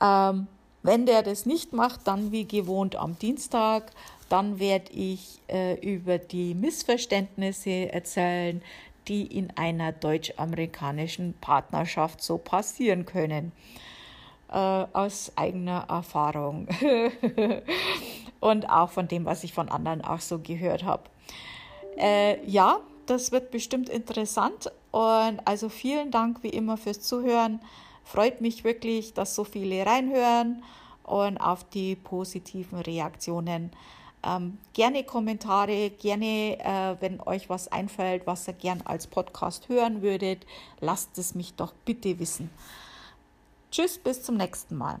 Ähm, 0.00 0.46
wenn 0.82 1.06
der 1.06 1.22
das 1.22 1.46
nicht 1.46 1.72
macht, 1.72 2.06
dann 2.06 2.32
wie 2.32 2.46
gewohnt 2.46 2.96
am 2.96 3.18
Dienstag. 3.18 3.92
Dann 4.28 4.58
werde 4.58 4.92
ich 4.92 5.40
äh, 5.48 5.74
über 5.80 6.18
die 6.18 6.54
Missverständnisse 6.54 7.92
erzählen, 7.92 8.62
die 9.08 9.26
in 9.26 9.50
einer 9.56 9.92
deutsch-amerikanischen 9.92 11.34
Partnerschaft 11.40 12.22
so 12.22 12.38
passieren 12.38 13.06
können. 13.06 13.52
Äh, 14.52 14.86
aus 14.92 15.32
eigener 15.36 15.86
Erfahrung 15.88 16.66
und 18.40 18.68
auch 18.68 18.90
von 18.90 19.06
dem, 19.06 19.24
was 19.24 19.44
ich 19.44 19.52
von 19.52 19.68
anderen 19.68 20.02
auch 20.02 20.20
so 20.20 20.40
gehört 20.40 20.82
habe. 20.82 21.04
Äh, 21.96 22.44
ja, 22.46 22.80
das 23.06 23.30
wird 23.30 23.52
bestimmt 23.52 23.88
interessant 23.88 24.72
und 24.90 25.40
also 25.44 25.68
vielen 25.68 26.10
Dank 26.10 26.42
wie 26.42 26.48
immer 26.48 26.76
fürs 26.76 27.00
Zuhören. 27.00 27.60
Freut 28.04 28.40
mich 28.40 28.64
wirklich, 28.64 29.14
dass 29.14 29.34
so 29.34 29.44
viele 29.44 29.86
reinhören 29.86 30.62
und 31.04 31.38
auf 31.38 31.64
die 31.64 31.96
positiven 31.96 32.80
Reaktionen. 32.80 33.70
Ähm, 34.22 34.58
gerne 34.74 35.04
Kommentare, 35.04 35.90
gerne, 35.90 36.58
äh, 36.58 36.96
wenn 37.00 37.20
euch 37.20 37.48
was 37.48 37.68
einfällt, 37.68 38.26
was 38.26 38.48
ihr 38.48 38.54
gern 38.54 38.82
als 38.84 39.06
Podcast 39.06 39.68
hören 39.68 40.02
würdet, 40.02 40.44
lasst 40.80 41.16
es 41.18 41.34
mich 41.34 41.54
doch 41.54 41.72
bitte 41.84 42.18
wissen. 42.18 42.50
Tschüss, 43.70 43.98
bis 43.98 44.22
zum 44.22 44.36
nächsten 44.36 44.76
Mal. 44.76 45.00